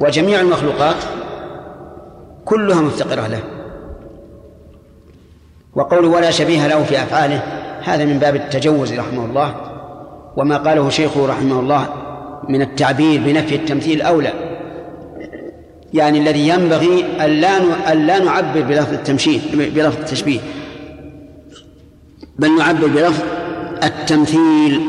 [0.00, 0.96] وجميع المخلوقات
[2.44, 3.40] كلها مفتقرة له.
[5.74, 7.42] وقول ولا شبيه له في أفعاله
[7.84, 9.54] هذا من باب التجوز رحمه الله.
[10.36, 11.86] وما قاله شيخه رحمه الله
[12.48, 14.51] من التعبير بنفي التمثيل أولى.
[15.94, 20.40] يعني الذي ينبغي ألا ألا نعبر بلفظ التمشيه بلفظ التشبيه.
[22.38, 23.22] بل نعبر بلفظ
[23.84, 24.80] التمثيل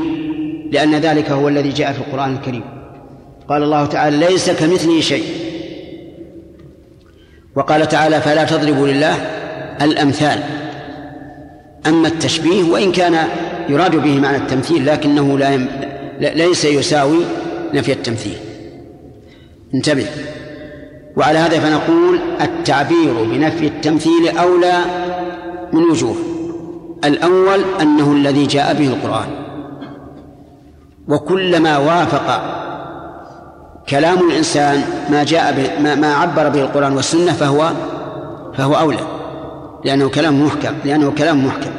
[0.72, 2.64] لأن ذلك هو الذي جاء في القرآن الكريم.
[3.50, 5.24] قال الله تعالى ليس كمثله شيء.
[7.56, 9.16] وقال تعالى فلا تضربوا لله
[9.82, 10.44] الأمثال.
[11.88, 13.28] أما التشبيه وإن كان
[13.70, 15.68] يراد به معنى التمثيل لكنه لا يم...
[16.20, 17.20] ليس يساوي
[17.74, 18.38] نفي التمثيل.
[19.74, 20.06] انتبه.
[21.18, 24.80] وعلى هذا فنقول التعبير بنفي التمثيل أولى
[25.74, 26.16] من وجوه.
[27.06, 29.28] الأول أنه الذي جاء به القرآن.
[31.08, 32.42] وكلما وافق
[33.90, 37.72] كلام الإنسان ما جاء به ما, ما عبر به القرآن والسنة فهو
[38.58, 39.08] فهو أولى
[39.86, 41.72] لأنه كلام محكم لأنه كلام محكم.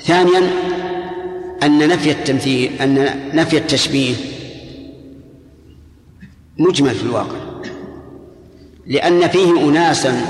[0.00, 0.50] ثانيا
[1.62, 4.14] أن نفي التمثيل أن نفي التشبيه
[6.58, 7.51] مجمل في الواقع.
[8.92, 10.20] لأن فيه أناسا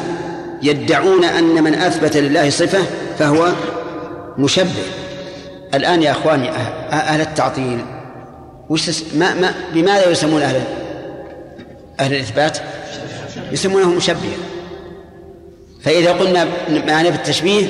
[0.63, 2.79] يدعون أن من أثبت لله صفة
[3.19, 3.53] فهو
[4.39, 4.83] مشبه
[5.75, 7.79] الآن يا أخواني أه- أهل التعطيل
[8.69, 10.63] وش ما ما بماذا يسمون أهل
[12.01, 12.59] أهل الإثبات؟
[13.53, 14.37] يسمونهم مشبهة
[15.85, 16.49] فإذا قلنا
[16.87, 17.67] معنى بالتشبيه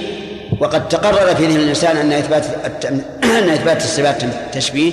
[0.60, 2.44] وقد تقرر في ذهن الإنسان أن إثبات
[3.24, 4.22] أن إثبات الصفات
[4.52, 4.92] تشبيه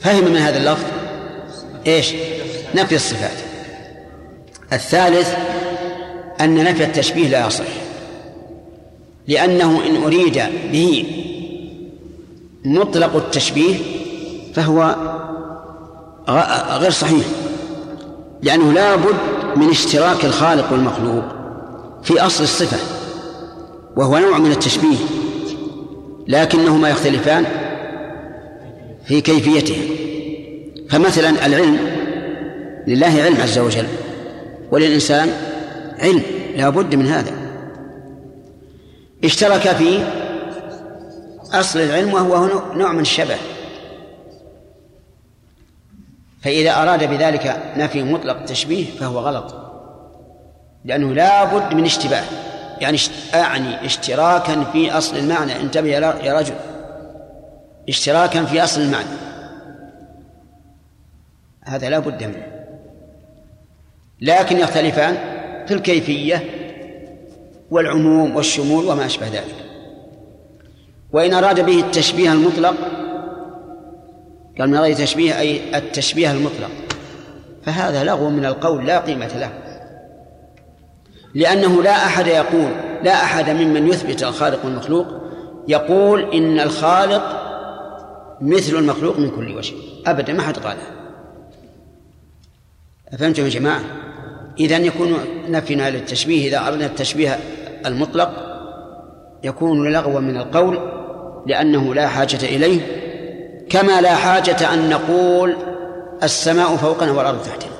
[0.00, 0.84] فهم من هذا اللفظ
[1.86, 2.14] إيش؟
[2.74, 3.47] نفي الصفات
[4.72, 5.34] الثالث
[6.40, 7.64] أن نفي التشبيه لا يصح
[9.28, 10.42] لأنه إن أريد
[10.72, 11.04] به
[12.64, 13.74] مطلق التشبيه
[14.54, 14.96] فهو
[16.78, 17.26] غير صحيح
[18.42, 19.16] لأنه لا بد
[19.56, 21.24] من اشتراك الخالق والمخلوق
[22.02, 22.76] في أصل الصفة
[23.96, 24.96] وهو نوع من التشبيه
[26.28, 27.44] لكنهما يختلفان
[29.06, 29.76] في كيفيته.
[30.88, 31.78] فمثلا العلم
[32.86, 33.86] لله علم عز وجل
[34.70, 35.32] وللإنسان
[35.98, 36.22] علم
[36.56, 37.32] لا بد من هذا.
[39.24, 40.04] اشترك في
[41.52, 43.36] أصل العلم وهو نوع من الشبه.
[46.42, 49.54] فإذا أراد بذلك نفي مطلق التشبيه فهو غلط
[50.84, 52.24] لأنه لا بد من اشتباه.
[52.80, 52.98] يعني
[53.34, 55.60] أعني اشتراكا في أصل المعنى.
[55.60, 56.54] انتبه يا رجل.
[57.88, 59.08] اشتراكا في أصل المعنى.
[61.64, 62.57] هذا لا بد منه.
[64.20, 65.14] لكن يختلفان
[65.66, 66.44] في الكيفية
[67.70, 69.54] والعموم والشمول وما أشبه ذلك.
[71.12, 72.74] وإن أراد به التشبيه المطلق
[74.58, 76.70] قال من غير تشبيه أي التشبيه المطلق
[77.62, 79.52] فهذا لغو من القول لا قيمة له.
[81.34, 82.70] لأنه لا أحد يقول
[83.02, 85.06] لا أحد ممن يثبت الخالق والمخلوق
[85.68, 87.48] يقول إن الخالق
[88.40, 89.74] مثل المخلوق من كل وجه.
[90.06, 90.90] أبدا ما حد قالها
[93.12, 94.07] أفهمتم يا جماعة؟
[94.60, 95.16] إذا يكون
[95.48, 97.38] نفينا للتشبيه إذا أردنا التشبيه
[97.86, 98.30] المطلق
[99.44, 100.78] يكون لغوا من القول
[101.46, 102.80] لأنه لا حاجة إليه
[103.70, 105.56] كما لا حاجة أن نقول
[106.22, 107.72] السماء فوقنا والأرض تحتنا.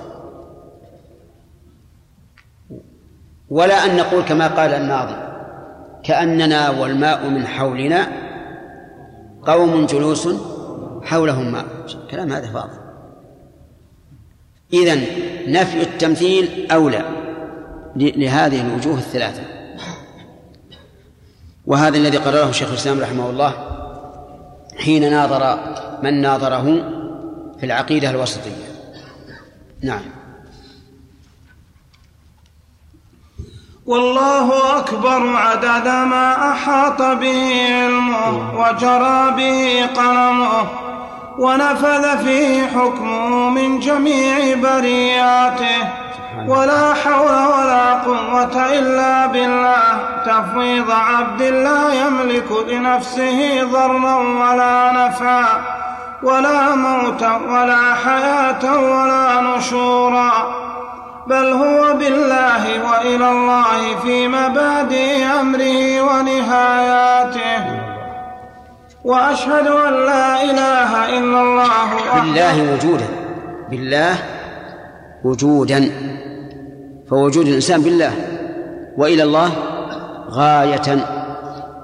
[3.50, 5.16] ولا أن نقول كما قال الناظم
[6.04, 8.08] كأننا والماء من حولنا
[9.42, 10.28] قوم جلوس
[11.02, 11.64] حولهم ماء.
[12.10, 12.87] كلام هذا فاضل.
[14.72, 15.06] إذن
[15.46, 17.04] نفي التمثيل أولى
[17.96, 19.42] لهذه الوجوه الثلاثة.
[21.66, 23.54] وهذا الذي قرره شيخ الإسلام رحمه الله
[24.78, 25.58] حين ناظر
[26.02, 26.64] من ناظره
[27.60, 28.68] في العقيدة الوسطية.
[29.82, 30.02] نعم.
[33.86, 40.87] والله أكبر عدد ما أحاط به علمه وجرى به قلمه
[41.38, 45.88] ونفذ فيه حكمه من جميع برياته.
[46.46, 49.98] ولا حول ولا قوة إلا بالله.
[50.26, 55.46] تفويض عبد لا يملك لنفسه ضرا ولا نفعا
[56.22, 60.32] ولا موتا ولا حياة ولا نشورا.
[61.26, 67.77] بل هو بالله وإلى الله في مبادئ أمره ونهاياته.
[69.08, 73.06] وأشهد أن لا إله إلا الله بالله وجودا
[73.70, 74.14] بالله
[75.24, 75.90] وجودا
[77.10, 78.12] فوجود الإنسان بالله
[78.96, 79.50] وإلى الله
[80.30, 81.06] غاية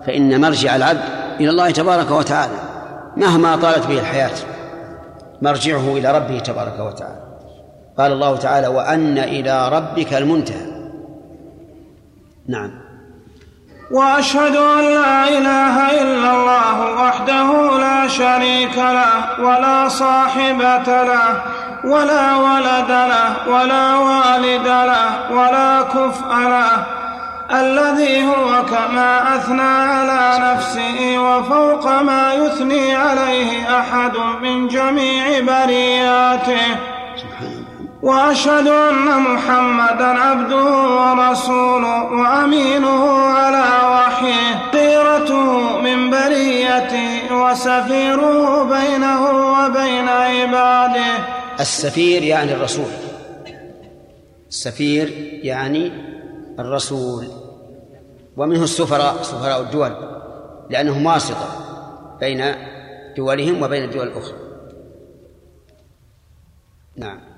[0.07, 1.01] فإن مرجع العبد
[1.41, 2.59] إلى الله تبارك وتعالى
[3.17, 4.37] مهما طالت به الحياة
[5.43, 7.25] مرجعه إلى ربه تبارك وتعالى.
[7.99, 10.67] قال الله تعالى وأن إلى ربك المنتهى.
[12.49, 12.84] نعم.
[13.95, 21.43] وأشهد أن لا إله إلا الله وحده لا شريك له ولا صاحبة له
[21.85, 26.85] ولا ولد له ولا والد له ولا كفء له
[27.53, 36.94] الذي هو كما أثنى على نفسه وفوق ما يثني عليه أحد من جميع برياته
[38.05, 40.65] وأشهد أن محمدا عبده
[40.97, 44.55] ورسوله وأمينه على وحيه.
[44.73, 51.27] خيرته من بريته وسفيره بينه وبين عباده.
[51.61, 52.93] السفير يعني الرسول.
[54.49, 55.09] السفير
[55.43, 55.93] يعني
[56.59, 57.27] الرسول.
[58.37, 59.93] ومنه السفراء سفراء الدول
[60.71, 61.49] لأنهم واسطة
[62.21, 62.55] بين
[63.17, 64.39] دولهم وبين الدول الأخرى.
[66.97, 67.34] نعم.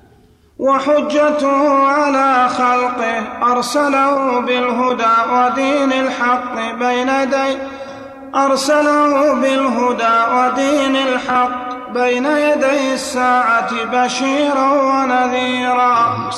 [0.58, 7.58] وحجته على خلقه أرسله بالهدى ودين الحق بين يدي
[8.34, 16.30] أرسله بالهدى ودين الحق بين يدي الساعة بشيرا ونذيرا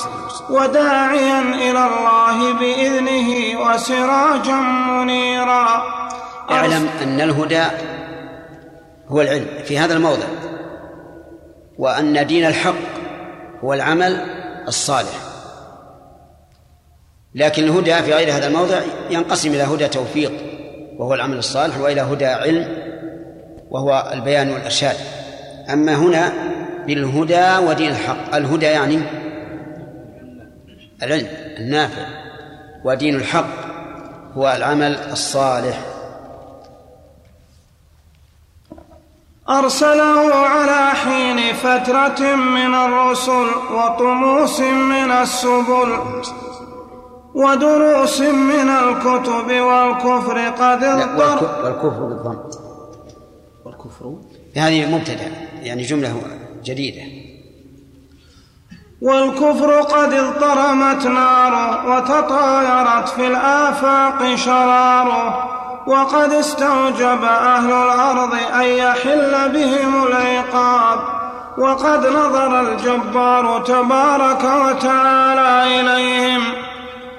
[0.49, 4.55] وداعيا إلى الله بإذنه وسراجا
[4.89, 5.83] منيرا.
[6.51, 7.63] اعلم أن الهدى
[9.09, 10.27] هو العلم في هذا الموضع
[11.77, 12.98] وأن دين الحق
[13.63, 14.25] هو العمل
[14.67, 15.19] الصالح.
[17.35, 20.31] لكن الهدى في غير هذا الموضع ينقسم إلى هدى توفيق
[20.97, 22.77] وهو العمل الصالح وإلى هدى علم
[23.71, 24.95] وهو البيان والإرشاد.
[25.73, 26.33] أما هنا
[26.87, 28.99] بالهدى ودين الحق الهدى يعني
[31.03, 32.05] العلم النافع
[32.85, 33.69] ودين الحق
[34.33, 35.88] هو العمل الصالح.
[39.49, 45.99] أرسله على حين فترة من الرسل وطموس من السبل
[47.33, 51.63] ودروس من الكتب والكفر قد اضطر.
[51.63, 52.37] والكفر بالضم.
[53.65, 54.13] والكفر؟
[54.57, 55.31] هذه مبتدأ
[55.61, 56.21] يعني جملة
[56.63, 57.01] جديدة.
[59.01, 65.58] والكفر قد اضطرمت ناره وتطايرت في الآفاق شراره.
[65.89, 70.99] وقد استوجب أهل الأرض أن يحل بهم العقاب.
[71.57, 76.41] وقد نظر الجبار تبارك وتعالى إليهم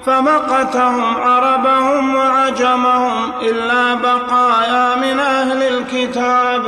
[0.05, 6.61] فمقتهم عربهم وعجمهم إلا بقايا من أهل الكتاب.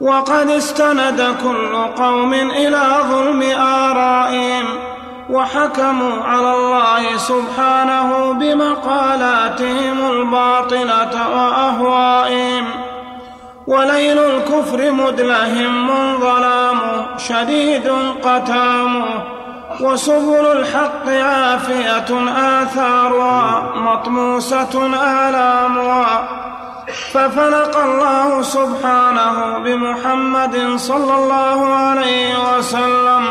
[0.00, 4.93] وقد استند كل قوم إلى ظلم آرائهم
[5.30, 12.64] وحكموا على الله سبحانه بمقالاتهم الباطلة وأهوائهم.
[13.66, 15.88] وليل الكفر مدلهم
[16.20, 16.80] ظلام
[17.18, 19.04] شديد قتام
[19.80, 22.30] وسبل الحق عافية
[22.62, 24.86] آثارها مطموسة
[25.28, 26.28] آلامها
[27.12, 33.24] ففلق الله سبحانه بمحمد صلى الله عليه وسلم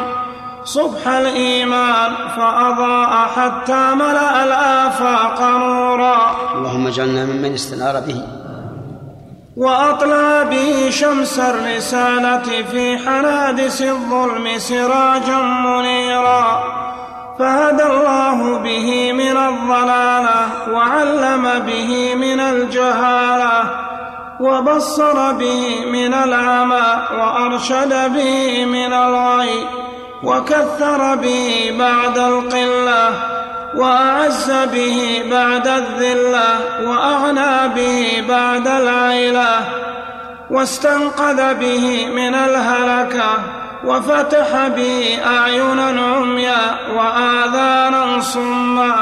[0.66, 6.32] صبح الإيمان فأضاء حتى ملأ الآفاق نورا.
[6.56, 8.22] اللهم اجعلنا ممن استنار به.
[9.58, 16.64] وأطلع به شمس الرسالة في حنادس الظلم سراجا منيرا.
[17.40, 23.64] فهدى الله به من الضلالة وعلم به من الجهالة.
[24.40, 29.68] وبصر به من العمى وأرشد به من الغي.
[30.24, 33.10] وكثر به بعد القلة
[33.76, 36.50] وأعز به بعد الذلة
[36.88, 39.60] وأغنى به بعد العيلة
[40.52, 43.32] واستنقذ به من الهلكة
[43.86, 46.62] وفتح به أعينا عميا
[46.98, 48.96] وآذانا صما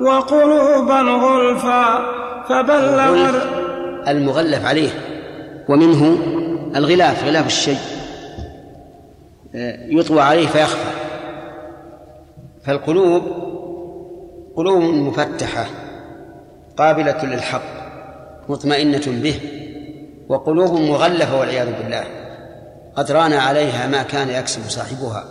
[0.00, 2.00] وقلوبا غلفا
[2.48, 3.30] فبلغ
[4.08, 4.90] المغلف عليه
[5.68, 6.18] ومنه
[6.76, 7.97] الغلاف غلاف الشيء.
[9.88, 10.90] يطوى عليه فيخفى.
[12.64, 13.22] فالقلوب
[14.56, 15.66] قلوب مفتحة
[16.76, 17.62] قابلة للحق
[18.48, 19.40] مطمئنة به
[20.28, 22.04] وقلوب مغلفة والعياذ بالله.
[22.96, 25.24] قد ران عليها ما كان يكسب صاحبها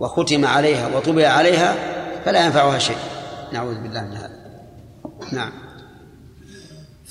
[0.00, 1.74] وختم عليها وطبع عليها
[2.24, 2.96] فلا ينفعها شيء.
[3.52, 4.30] نعوذ بالله من هذا.
[5.32, 5.52] نعم.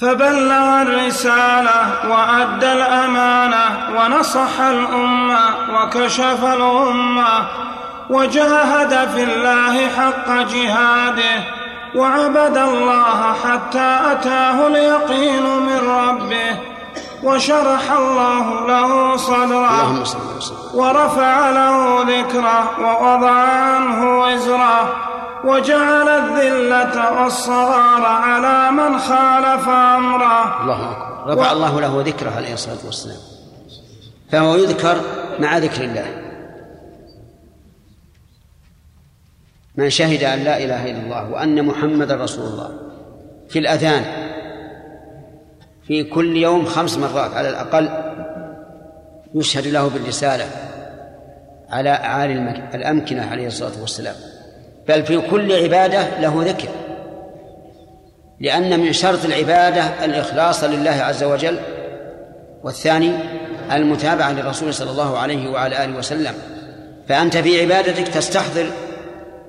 [0.02, 3.66] فبلغ الرسالة وأدى الأمانة
[3.98, 5.40] ونصح الأمة
[5.74, 7.48] وكشف الأمة
[8.10, 11.44] وجاهد في الله حق جهاده
[11.96, 16.58] وعبد الله حتى أتاه اليقين من ربه
[17.24, 20.04] وشرح الله له صدره
[20.74, 24.94] ورفع له ذكره ووضع عنه وزره
[25.46, 30.62] وجعل الذلة والصغار على من خالف أمره.
[30.62, 31.34] الله أكبر.
[31.34, 33.18] رفع الله له ذكره عليه الصلاة والسلام
[34.32, 35.02] فهو يذكر
[35.40, 36.06] مع ذكر الله.
[39.76, 42.80] من شهد أن لا إله إلا الله وأن محمدا رسول الله.
[43.50, 44.04] في الأذان.
[45.88, 47.90] في كل يوم خمس مرات على الأقل
[49.36, 50.50] يشهد له بالرسالة
[51.70, 52.34] على أعالي
[52.76, 54.16] الأمكنة عليه الصلاة والسلام.
[54.92, 56.68] بل في كل عبادة له ذكر.
[58.40, 61.60] لأن من شرط العبادة الإخلاص لله عز وجل
[62.64, 63.12] والثاني
[63.72, 66.34] المتابعة للرسول صلى الله عليه وعلى آله وسلم.
[67.08, 68.66] فأنت في عبادتك تستحضر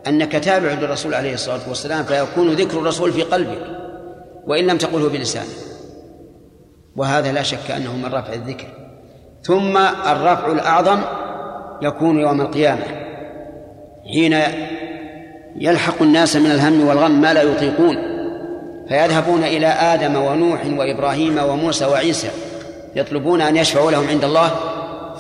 [0.07, 3.63] أنك تابع للرسول عليه الصلاة والسلام فيكون ذكر الرسول في قلبك
[4.47, 5.47] وإن لم تقله بلسانك.
[6.97, 8.67] وهذا لا شك أنه من رفع الذكر.
[9.43, 11.01] ثم الرفع الأعظم
[11.83, 12.85] يكون يوم القيامة
[14.13, 14.35] حين
[15.57, 17.97] يلحق الناس من الهم والغم ما لا يطيقون
[18.89, 22.31] فيذهبون إلى آدم ونوح وإبراهيم وموسى وعيسى
[22.97, 24.51] يطلبون أن يشفعوا لهم عند الله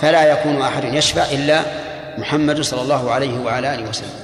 [0.00, 1.62] فلا يكون أحد يشفع إلا
[2.18, 4.22] محمد صلى الله عليه وعلى آله وسلم.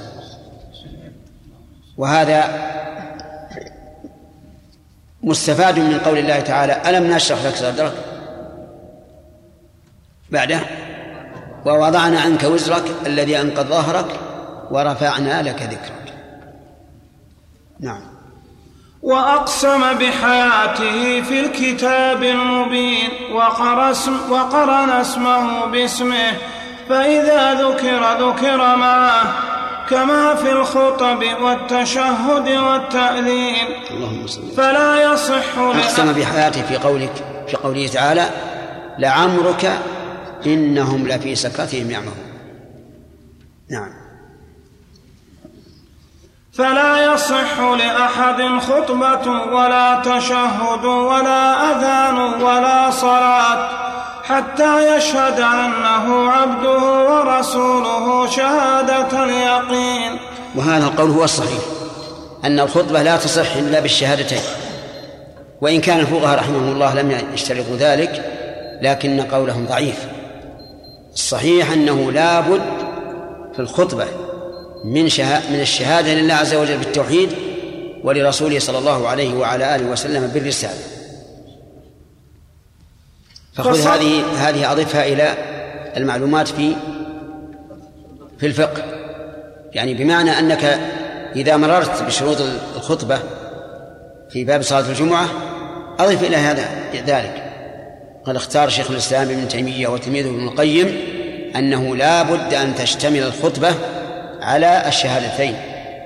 [1.97, 2.43] وهذا
[5.23, 7.93] مستفاد من قول الله تعالى ألم نشرح لك صدرك؟
[10.29, 10.59] بعده
[11.65, 14.05] ووضعنا عنك وزرك الذي أنقض ظهرك
[14.71, 15.98] ورفعنا لك ذكرك.
[17.79, 18.01] نعم.
[19.01, 23.09] وأقسم بحياته في الكتاب المبين
[24.29, 26.31] وقرن اسمه باسمه
[26.89, 29.33] فإذا ذكر ذكر معه
[29.89, 33.67] كما في الخطب والتشهد والتأذين.
[33.91, 37.13] اللهم صل فلا يصح أقسم بحياته في قولك
[37.47, 38.29] في قوله تعالى
[38.99, 39.79] لعمرك
[40.45, 42.29] إنهم لفي سكرتهم يعمهون.
[43.69, 43.98] نعم.
[46.53, 53.69] فلا يصح لأحد خطبة ولا تشهد ولا أذان ولا صلاة
[54.23, 60.19] حتى يشهد أنه عبده ورسوله شهادة اليقين.
[60.55, 61.61] وهذا القول هو الصحيح
[62.45, 64.41] أن الخطبة لا تصح إلا بالشهادتين
[65.61, 68.25] وإن كان الفقهاء رحمهم الله لم يشترطوا ذلك
[68.81, 70.07] لكن قولهم ضعيف.
[71.13, 72.61] الصحيح أنه لا بد
[73.53, 74.05] في الخطبة
[74.83, 75.03] من
[75.51, 77.29] من الشهادة لله عز وجل بالتوحيد
[78.03, 80.79] ولرسوله صلى الله عليه وعلى آله وسلم بالرسالة.
[83.53, 85.37] فخذ هذه هذه أضفها إلى
[85.97, 86.75] المعلومات في
[88.39, 88.83] في الفقه.
[89.73, 90.79] يعني بمعنى أنك
[91.35, 92.37] إذا مررت بشروط
[92.75, 93.19] الخطبة
[94.29, 95.29] في باب صلاة الجمعة
[95.99, 97.45] أضف إلى هذا ذلك.
[98.25, 100.97] قد اختار شيخ الإسلام ابن تيمية وتلميذه ابن القيم
[101.55, 103.73] أنه لا بد أن تشتمل الخطبة
[104.41, 105.55] على الشهادتين.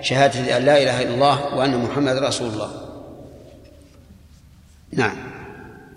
[0.02, 2.70] شهادة أن لا إله إلا الله وأن محمد رسول الله.
[4.94, 5.16] نعم.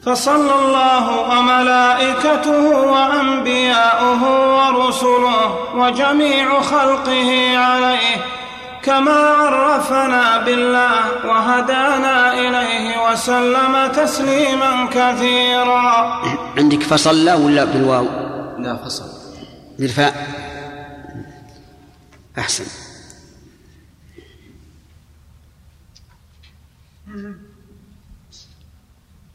[0.02, 4.22] فصلى الله وملائكته وأنبياؤه
[4.56, 8.16] ورسله وجميع خلقه عليه
[8.82, 16.22] كما عرفنا بالله وهدانا إليه وسلم تسليما كثيرا.
[16.58, 18.06] عندك فصلى ولا بالواو؟
[18.58, 19.04] لا فصل.
[19.78, 20.45] بالفاء.
[22.38, 22.64] أحسن.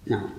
[0.08, 0.30] نعم.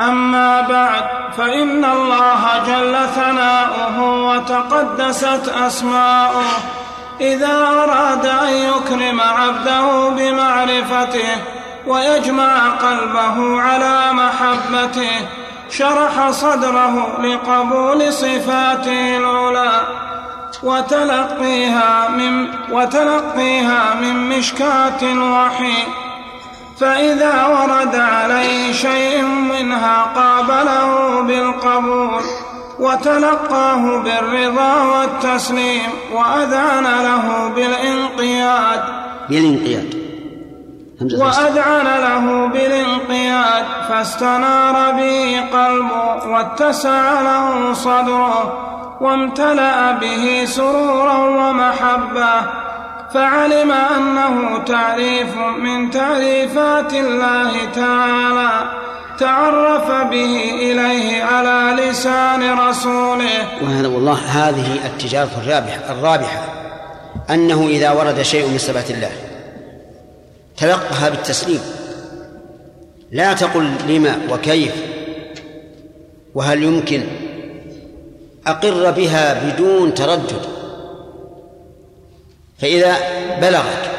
[0.00, 6.80] أما بعد فإن الله جل ثناؤه وتقدست أسماؤه.
[7.20, 11.42] إذا أراد أن يكرم عبده بمعرفته
[11.86, 15.28] ويجمع قلبه على محبته
[15.70, 20.09] شرح صدره لقبول صفاته العلى
[20.62, 25.86] وتلقيها من وتلقيها من مشكاة الوحي.
[26.80, 32.22] فإذا ورد عليه شيء منها قابله بالقبول
[32.78, 38.82] وتلقاه بالرضا والتسليم وأذعن له بالانقياد.
[39.28, 40.00] بالانقياد.
[41.00, 48.66] وأذعن له بالانقياد فاستنار به قلبه واتسع له صدره.
[49.00, 52.40] وامتلأ به سرورا ومحبة
[53.14, 58.70] فعلم أنه تعريف من تعريفات الله تعالى
[59.18, 63.62] تعرف به إليه على لسان رسوله.
[63.62, 66.44] وهذا والله هذه التجارة الرابحة الرابحة.
[67.30, 69.10] أنه إذا ورد شيء من صفات الله
[70.56, 71.60] تلقها بالتسليم.
[73.12, 74.74] لا تقل لما وكيف
[76.34, 77.02] وهل يمكن
[78.46, 80.42] أقر بها بدون تردد.
[82.58, 82.96] فإذا
[83.40, 83.90] بلغك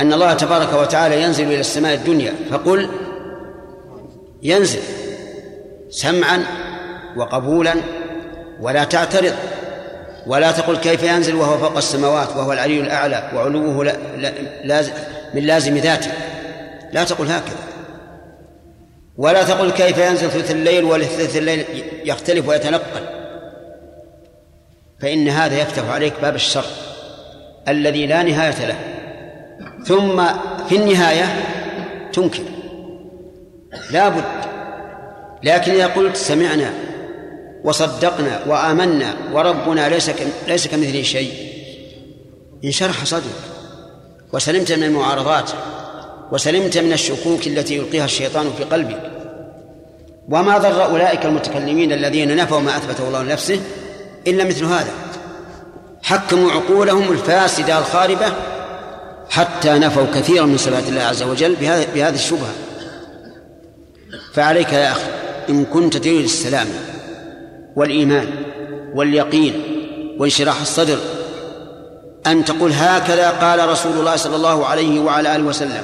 [0.00, 2.88] أن الله تبارك وتعالى ينزل إلى السماء الدنيا فقل
[4.42, 4.80] ينزل
[5.90, 6.44] سمعا
[7.16, 7.74] وقبولا
[8.60, 9.34] ولا تعترض.
[10.26, 13.96] ولا تقل كيف ينزل وهو فوق السماوات وهو العلي الأعلى وعلوه لا
[14.64, 14.84] لا
[15.34, 16.10] من لازم ذاته.
[16.92, 17.56] لا تقل هكذا.
[19.16, 21.64] ولا تقل كيف ينزل ثلث الليل ولثلث الليل
[22.04, 23.21] يختلف ويتنقل.
[25.02, 26.64] فإن هذا يفتح عليك باب الشر
[27.68, 28.78] الذي لا نهاية له.
[29.84, 30.24] ثم
[30.68, 31.24] في النهاية
[32.12, 32.42] تنكر.
[33.90, 34.24] لا بد.
[35.42, 36.70] لكن إذا قلت سمعنا
[37.64, 40.10] وصدقنا وآمنا وربنا ليس
[40.48, 41.32] ليس كمثله شيء
[42.64, 43.42] انشرح صدرك.
[44.32, 45.50] وسلمت من المعارضات.
[46.32, 49.10] وسلمت من الشكوك التي يلقيها الشيطان في قلبك.
[50.28, 53.60] وما ضر أولئك المتكلمين الذين نفوا ما أثبته الله لنفسه
[54.26, 54.90] إلا مثل هذا.
[56.02, 58.26] حكموا عقولهم الفاسدة الخاربة
[59.30, 61.54] حتى نفوا كثيرا من صفات الله عز وجل
[61.94, 62.52] بهذه الشبهة.
[64.34, 65.02] فعليك يا أخي
[65.48, 66.66] إن كنت تريد السلام
[67.76, 68.26] والإيمان
[68.94, 69.62] واليقين
[70.18, 70.98] وانشراح الصدر
[72.26, 75.82] أن تقول هكذا قال رسول الله صلى الله عليه وعلى آله وسلم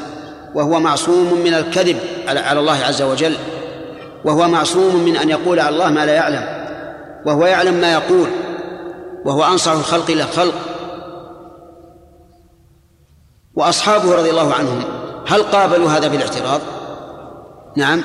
[0.55, 1.97] وهو معصوم من الكذب
[2.29, 3.35] على الله عز وجل
[4.25, 6.58] وهو معصوم من أن يقول على الله ما لا يعلم.
[7.27, 8.29] وهو يعلم ما يقول
[9.25, 10.55] وهو أنصح الخلق إلى الخلق
[13.55, 14.83] وأصحابه رضي الله عنهم
[15.27, 16.61] هل قابلوا هذا بالاعتراض؟
[17.77, 18.05] نعم.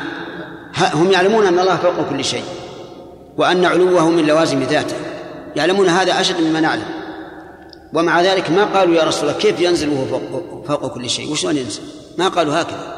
[0.93, 2.43] هم يعلمون أن الله فوق كل شيء
[3.37, 4.95] وأن علوه من لوازم ذاته.
[5.55, 6.85] يعلمون هذا أشد مما نعلم.
[7.93, 11.57] ومع ذلك ما قالوا يا رسول الله كيف ينزل وهو فوق, فوق كل شيء؟ وشلون
[11.57, 11.81] ينزل؟
[12.17, 12.95] ما قالوا هكذا.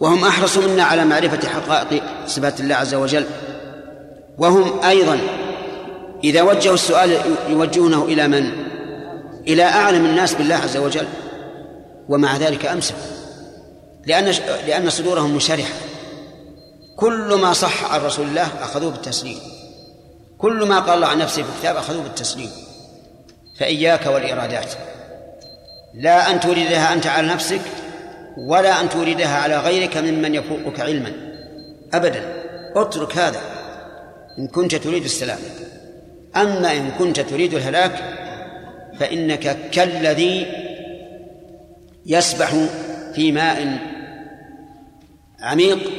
[0.00, 3.24] وهم أحرص منا على معرفة حقائق صفات الله عز وجل.
[4.38, 5.18] وهم أيضا.
[6.24, 8.52] إذا وجهوا السؤال يوجهونه إلى من؟
[9.48, 11.06] إلى أعلم الناس بالله عز وجل.
[12.08, 13.00] ومع ذلك أمسكوا
[14.06, 14.34] لأن
[14.66, 15.74] لأن صدورهم منشرحة.
[16.96, 19.38] كل ما صح عن رسول الله أخذوه بالتسليم.
[20.38, 22.50] كل ما قال الله عن نفسه في الكتاب أخذوه بالتسليم.
[23.60, 24.72] فإياك والإرادات.
[25.94, 27.60] لا أن تريدها أنت على نفسك
[28.48, 31.12] ولا أن تريدها على غيرك ممن يفوقك علما.
[31.94, 32.42] أبدا.
[32.76, 33.40] اترك هذا.
[34.38, 35.38] إن كنت تريد السلام.
[36.36, 37.92] أما إن كنت تريد الهلاك
[39.00, 40.46] فإنك كالذي
[42.06, 42.54] يسبح
[43.14, 43.78] في ماء
[45.40, 45.90] عميق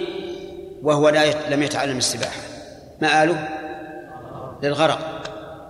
[0.84, 2.42] وهو لا لم يتعلم السباحة.
[3.02, 3.50] مآله
[4.64, 5.10] للغرق.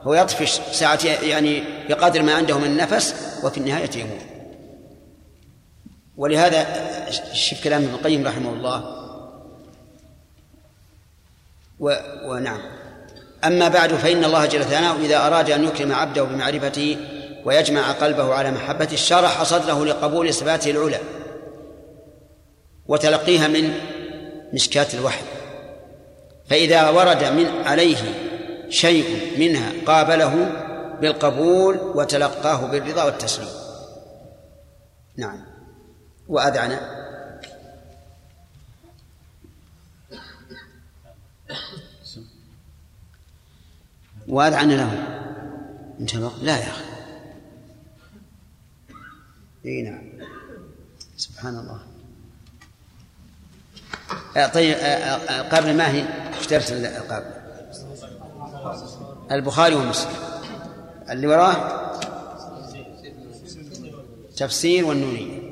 [0.03, 4.21] هو يطفش ساعة يعني بقدر ما عنده من نفس وفي النهاية يموت.
[6.17, 6.65] ولهذا
[7.33, 9.02] شوف كلام ابن القيم رحمه الله
[11.83, 11.91] و...
[12.25, 12.59] ونعم.
[13.43, 16.97] أما بعد فإن الله جل ثناؤه إذا أراد أن يكرم عبده بمعرفته
[17.45, 20.99] ويجمع قلبه على محبته شرح صدره لقبول صفاته العلى
[22.87, 23.73] وتلقيها من
[24.53, 25.23] مشكاة الوحي.
[26.49, 27.97] فإذا ورد من عليه
[28.69, 30.51] شيء منها قابله
[31.01, 33.49] بالقبول وتلقاه بالرضا والتسليم.
[35.17, 35.39] نعم.
[36.27, 36.77] وأذعن
[44.27, 45.07] وأذعن له
[45.99, 46.83] انتهى لا يا أخي.
[49.65, 50.01] إي نعم.
[51.17, 51.79] سبحان الله.
[54.37, 56.05] آه، طيب آه، آه، قبل ما هي؟
[56.37, 57.31] إيش درس القبل
[59.31, 60.11] البخاري ومسلم.
[61.09, 61.83] اللي وراه؟
[64.37, 65.42] تفسير والنونية.